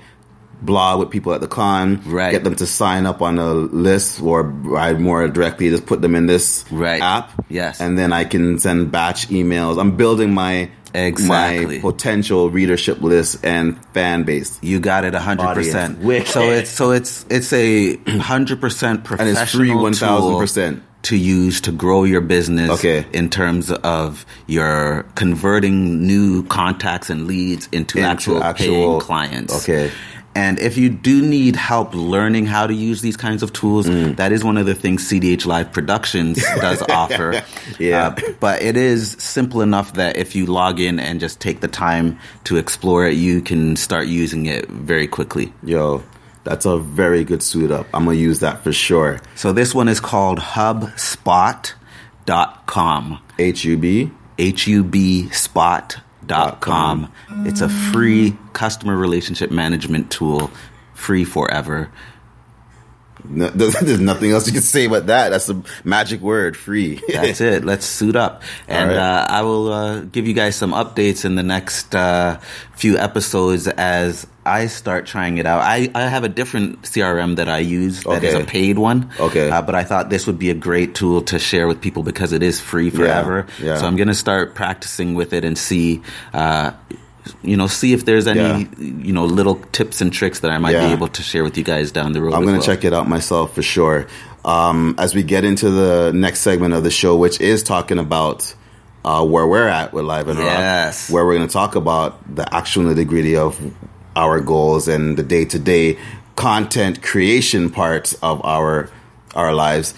blog 0.62 1.00
with 1.00 1.10
people 1.10 1.34
at 1.34 1.42
the 1.42 1.48
con, 1.48 2.02
Right. 2.06 2.32
get 2.32 2.44
them 2.44 2.56
to 2.56 2.66
sign 2.66 3.06
up 3.06 3.22
on 3.22 3.38
a 3.40 3.54
list, 3.54 4.22
or 4.22 4.54
I 4.78 4.94
more 4.94 5.28
directly 5.28 5.70
just 5.70 5.86
put 5.86 6.02
them 6.02 6.16
in 6.16 6.26
this 6.26 6.66
Right. 6.72 7.02
app. 7.02 7.32
Yes. 7.50 7.80
and 7.82 7.98
then 7.98 8.14
I 8.14 8.26
can 8.26 8.60
send 8.60 8.92
batch 8.92 9.30
emails. 9.30 9.80
I'm 9.80 9.92
building 9.98 10.34
my 10.34 10.70
Exactly. 10.94 11.76
my 11.78 11.82
potential 11.82 12.50
readership 12.50 13.02
list 13.02 13.38
and 13.44 13.78
fan 13.94 14.24
base. 14.24 14.58
You 14.62 14.80
got 14.80 15.06
it 15.06 15.14
hundred 15.14 15.54
percent. 15.54 16.00
Audience. 16.04 16.30
So 16.30 16.42
it's 16.52 16.70
so 16.72 16.92
it's 16.92 17.26
it's 17.30 17.54
a 17.54 17.96
hundred 18.20 18.60
percent 18.60 19.00
And 19.00 19.06
professional 19.06 19.42
it's 19.44 19.52
free 19.52 19.74
one 19.74 19.94
thousand 19.94 20.32
tool 20.32 20.40
percent. 20.40 20.82
to 21.04 21.16
use 21.16 21.62
to 21.62 21.72
grow 21.72 22.04
your 22.06 22.22
business. 22.22 22.70
Okay. 22.72 23.06
In 23.14 23.30
terms 23.30 23.72
of 23.72 24.26
your 24.48 25.06
converting 25.16 26.06
new 26.06 26.44
contacts 26.44 27.10
and 27.10 27.28
leads 27.28 27.68
into, 27.72 28.00
Into 28.00 28.10
actual, 28.10 28.44
actual- 28.44 28.68
paying 28.68 29.00
clients. 29.00 29.56
Okay. 29.64 29.92
And 30.36 30.60
if 30.60 30.78
you 30.78 30.90
do 30.90 31.22
need 31.24 31.56
help 31.56 31.94
learning 31.96 32.46
how 32.46 32.68
to 32.68 32.74
use 32.74 33.02
these 33.02 33.18
kinds 33.18 33.42
of 33.44 33.52
tools, 33.52 33.88
Mm. 33.88 34.16
that 34.18 34.32
is 34.32 34.44
one 34.44 34.58
of 34.58 34.66
the 34.68 34.76
things 34.76 35.08
CDH 35.10 35.46
Live 35.46 35.72
Productions 35.74 36.38
does 36.62 36.82
offer. 36.84 37.42
Yeah. 37.80 38.08
Uh, 38.10 38.16
but 38.40 38.62
it 38.62 38.78
is 38.78 39.16
simple 39.20 39.62
enough 39.62 39.94
that 39.94 40.18
if 40.18 40.36
you 40.36 40.46
log 40.46 40.80
in 40.80 41.00
and 41.00 41.20
just 41.20 41.40
take 41.40 41.62
the 41.62 41.68
time 41.68 42.20
to 42.46 42.58
explore 42.58 43.08
it, 43.08 43.16
you 43.16 43.42
can 43.42 43.76
start 43.76 44.06
using 44.08 44.46
it 44.46 44.70
very 44.70 45.08
quickly. 45.08 45.52
Yo, 45.64 46.04
that's 46.44 46.66
a 46.66 46.78
very 46.78 47.24
good 47.24 47.42
suit 47.44 47.72
up. 47.72 47.88
I'm 47.94 48.06
gonna 48.06 48.18
use 48.18 48.40
that 48.42 48.64
for 48.64 48.72
sure. 48.72 49.20
So 49.36 49.52
this 49.52 49.74
one 49.74 49.88
is 49.90 50.00
called 50.00 50.38
hubspot.com. 50.40 53.20
H 53.40 53.66
U 53.66 53.78
B. 53.78 54.12
hubspot.com. 54.38 56.04
It's 57.46 57.62
a 57.62 57.70
free 57.70 58.38
customer 58.54 58.96
relationship 58.96 59.52
management 59.52 60.12
tool, 60.12 60.52
free 60.94 61.26
forever. 61.26 61.92
No, 63.28 63.48
there's 63.50 64.00
nothing 64.00 64.32
else 64.32 64.48
you 64.48 64.54
can 64.54 64.62
say 64.62 64.86
about 64.86 65.08
that. 65.08 65.30
That's 65.30 65.50
a 65.50 65.62
magic 65.84 66.22
word, 66.22 66.56
free. 66.58 67.02
That's 67.08 67.42
it. 67.42 67.66
Let's 67.66 67.86
suit 67.86 68.16
up. 68.16 68.44
And 68.68 68.90
right. 68.90 68.98
uh, 68.98 69.28
I 69.30 69.42
will 69.42 69.72
uh, 69.72 70.00
give 70.02 70.28
you 70.28 70.34
guys 70.34 70.56
some 70.56 70.72
updates 70.72 71.26
in 71.26 71.36
the 71.36 71.44
next 71.44 71.94
uh, 71.96 72.40
few 72.76 72.98
episodes 72.98 73.68
as 73.68 74.26
I 74.46 74.68
start 74.68 75.06
trying 75.06 75.38
it 75.38 75.46
out. 75.46 75.62
I, 75.62 75.92
I 75.94 76.04
have 76.08 76.24
a 76.24 76.30
different 76.30 76.84
CRM 76.84 77.36
that 77.36 77.50
I 77.50 77.60
use 77.60 78.04
that 78.04 78.24
is 78.24 78.34
Okay. 78.34 78.44
a 78.44 78.48
paid 78.48 78.80
one. 78.80 79.12
Okay. 79.20 79.50
Uh, 79.50 79.62
but 79.62 79.76
I 79.76 79.84
thought 79.84 80.10
this 80.10 80.26
would 80.26 80.40
be 80.40 80.50
a 80.50 80.56
great 80.56 80.96
tool 80.96 81.22
to 81.24 81.38
share 81.40 81.68
with 81.68 81.82
people 81.82 82.04
because 82.04 82.32
it 82.34 82.42
is 82.42 82.60
free 82.60 82.90
forever. 82.90 83.46
yeah. 83.62 83.78
So 83.78 83.86
I'm 83.86 83.96
going 83.96 84.08
to 84.08 84.14
start 84.16 84.56
practicing 84.56 85.14
with 85.14 85.34
it 85.34 85.44
and 85.46 85.58
see. 85.58 86.02
Uh, 86.34 86.72
you 87.44 87.58
know, 87.58 87.68
see 87.68 87.94
if 87.94 88.06
there's 88.06 88.28
any, 88.28 88.40
Yeah. 88.40 88.66
you 88.80 89.14
know, 89.14 89.26
little 89.26 89.56
tips 89.72 90.02
and 90.02 90.12
tricks 90.12 90.40
that 90.40 90.52
I 90.52 90.58
might 90.58 90.72
Yeah. 90.74 90.88
be 90.88 90.94
able 90.94 91.08
to 91.10 91.22
share 91.24 91.44
with 91.44 91.58
you 91.58 91.64
guys 91.64 91.92
down 91.92 92.12
the 92.14 92.22
road. 92.22 92.34
I'm 92.34 92.42
going 92.44 92.56
to 92.60 92.60
well. 92.60 92.76
check 92.76 92.84
it 92.86 92.94
out 92.94 93.08
myself 93.10 93.54
for 93.56 93.62
sure. 93.62 94.08
Um, 94.46 94.96
as 94.98 95.14
we 95.14 95.24
get 95.24 95.44
into 95.44 95.70
the 95.70 96.12
next 96.14 96.40
segment 96.42 96.74
of 96.74 96.84
the 96.84 96.90
show, 96.92 97.16
which 97.16 97.40
is 97.42 97.62
talking 97.64 98.00
about 98.00 98.54
uh, 99.06 99.24
where 99.26 99.48
we're 99.48 99.68
at 99.68 99.94
with 99.94 100.06
Live 100.06 100.28
and 100.28 100.40
Yes. 100.40 101.10
Rock, 101.10 101.14
where 101.16 101.26
we're 101.26 101.36
going 101.36 101.48
to 101.48 101.54
talk 101.54 101.76
about 101.76 102.36
the 102.36 102.54
actual 102.54 102.84
nitty 102.84 103.08
gritty 103.08 103.36
of 103.38 103.60
our 104.16 104.40
goals 104.42 104.88
and 104.88 105.16
the 105.18 105.24
day 105.24 105.46
to 105.46 105.60
day 105.60 105.98
content 106.36 107.02
creation 107.02 107.70
parts 107.70 108.14
of 108.22 108.44
our 108.46 108.90
our 109.36 109.54
lives. 109.54 109.94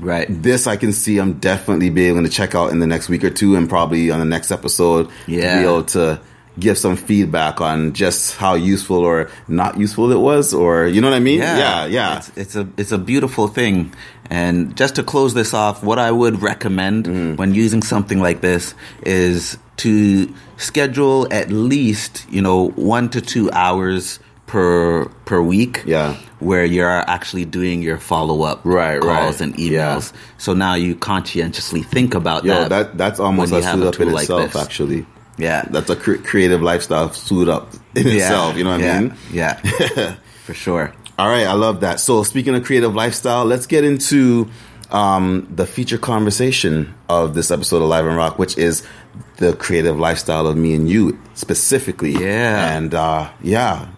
Right. 0.00 0.26
This 0.28 0.66
I 0.66 0.76
can 0.76 0.92
see 0.92 1.18
I'm 1.18 1.34
definitely 1.34 1.88
be 1.90 2.06
able 2.08 2.22
to 2.22 2.28
check 2.28 2.54
out 2.54 2.70
in 2.72 2.80
the 2.80 2.86
next 2.86 3.08
week 3.08 3.22
or 3.22 3.30
two, 3.30 3.54
and 3.54 3.68
probably 3.68 4.10
on 4.10 4.18
the 4.18 4.24
next 4.24 4.50
episode, 4.50 5.08
Yeah. 5.26 5.60
be 5.60 5.64
able 5.68 5.84
to 5.84 6.20
give 6.58 6.78
some 6.78 6.96
feedback 6.96 7.60
on 7.60 7.92
just 7.94 8.36
how 8.36 8.54
useful 8.54 8.98
or 8.98 9.28
not 9.48 9.78
useful 9.78 10.12
it 10.12 10.18
was, 10.20 10.54
or 10.54 10.86
you 10.86 11.00
know 11.00 11.08
what 11.10 11.16
I 11.16 11.20
mean? 11.20 11.38
yeah, 11.40 11.86
yeah. 11.86 12.18
It's, 12.18 12.30
it's 12.36 12.56
a 12.56 12.68
it's 12.76 12.92
a 12.92 12.98
beautiful 12.98 13.48
thing. 13.48 13.92
And 14.30 14.74
just 14.76 14.94
to 14.96 15.02
close 15.02 15.34
this 15.34 15.52
off, 15.52 15.82
what 15.84 15.98
I 15.98 16.10
would 16.10 16.40
recommend 16.42 17.04
Mm. 17.06 17.36
when 17.36 17.54
using 17.54 17.82
something 17.82 18.20
like 18.20 18.40
this 18.40 18.74
is 19.04 19.58
to 19.78 20.32
schedule 20.56 21.26
at 21.32 21.50
least 21.50 22.24
you 22.30 22.40
know 22.40 22.68
one 22.76 23.08
to 23.10 23.20
two 23.20 23.50
hours 23.52 24.18
per 24.46 25.06
per 25.26 25.42
week. 25.42 25.82
Yeah. 25.86 26.16
Where 26.40 26.64
you're 26.64 26.88
actually 26.90 27.44
doing 27.46 27.80
your 27.82 27.96
follow 27.98 28.42
up 28.42 28.60
Right, 28.64 29.00
calls 29.00 29.40
right. 29.40 29.40
and 29.40 29.58
Yeah. 29.58 29.96
emails. 29.96 30.12
So 30.38 30.52
now 30.54 30.74
you 30.74 30.94
conscientiously 30.94 31.82
think 31.82 32.14
about 32.14 32.44
Yo, 32.44 32.54
that. 32.54 32.68
that 32.68 32.98
that's 32.98 33.18
almost 33.20 33.52
a 33.52 33.56
you 33.56 33.62
have 33.62 33.74
suit 33.78 33.84
a 33.84 33.88
up 33.88 33.94
in 34.00 34.06
tool 34.06 34.14
like 34.14 34.22
itself. 34.24 34.52
this. 34.52 34.62
Actually, 34.62 35.06
yeah. 35.38 35.62
that's 35.70 35.90
a 35.90 35.96
cre- 35.96 36.16
creative 36.16 36.62
lifestyle 36.62 37.12
suit 37.12 37.48
up 37.48 37.72
in 37.94 38.06
Yeah, 38.06 38.12
itself. 38.14 38.56
You 38.56 38.64
know 38.64 38.70
what 38.72 38.80
yeah, 38.80 38.96
I 38.96 39.00
mean? 39.00 39.14
Yeah. 39.32 40.16
For 40.44 40.54
sure. 40.54 40.92
All 41.18 41.28
right, 41.28 41.46
I 41.46 41.52
love 41.54 41.80
that. 41.80 42.00
So, 42.00 42.22
speaking 42.24 42.54
of 42.54 42.64
creative 42.64 42.94
lifestyle, 42.94 43.44
let's 43.44 43.66
get 43.66 43.84
into 43.84 44.48
um, 44.90 45.46
the 45.50 45.64
feature 45.66 45.96
conversation 45.98 46.92
of 47.08 47.34
this 47.34 47.50
episode 47.50 47.82
of 47.82 47.88
Live 47.88 48.06
and 48.06 48.16
Rock, 48.16 48.38
which 48.38 48.58
is 48.58 48.86
the 49.36 49.54
creative 49.54 49.98
lifestyle 49.98 50.46
of 50.46 50.56
me 50.56 50.74
and 50.74 50.88
you 50.88 51.18
specifically. 51.34 52.12
Yeah. 52.12 52.76
and 52.76 52.94
uh, 52.94 53.30
yeah, 53.42 53.88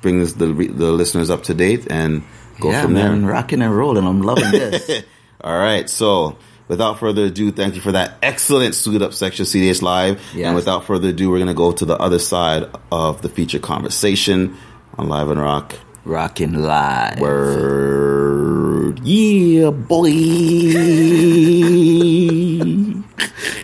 brings 0.00 0.34
the 0.34 0.46
the 0.46 0.90
listeners 0.92 1.30
up 1.30 1.42
to 1.44 1.54
date 1.54 1.86
and 1.90 2.22
go 2.60 2.70
yeah, 2.70 2.82
from 2.82 2.94
man, 2.94 3.22
there. 3.22 3.30
rocking 3.32 3.60
and 3.62 3.76
rolling. 3.76 4.06
I'm 4.06 4.22
loving 4.22 4.50
this. 4.50 5.04
All 5.42 5.58
right, 5.58 5.88
so 5.90 6.36
without 6.68 6.98
further 6.98 7.24
ado, 7.24 7.50
thank 7.52 7.74
you 7.74 7.80
for 7.80 7.92
that 7.92 8.16
excellent 8.22 8.74
suit 8.74 9.02
up 9.02 9.12
section, 9.14 9.44
CDH 9.44 9.82
Live. 9.82 10.20
Yes. 10.34 10.46
And 10.46 10.54
without 10.54 10.84
further 10.84 11.08
ado, 11.08 11.30
we're 11.30 11.38
going 11.38 11.48
to 11.48 11.54
go 11.54 11.72
to 11.72 11.84
the 11.84 11.96
other 11.98 12.18
side 12.18 12.68
of 12.90 13.22
the 13.22 13.28
feature 13.28 13.58
conversation 13.58 14.56
on 14.98 15.08
Live 15.08 15.28
and 15.30 15.40
Rock. 15.40 15.74
rocking 16.04 16.54
live. 16.54 17.20
Word. 17.20 19.00
Yeah, 19.02 19.70
boy. 19.70 20.10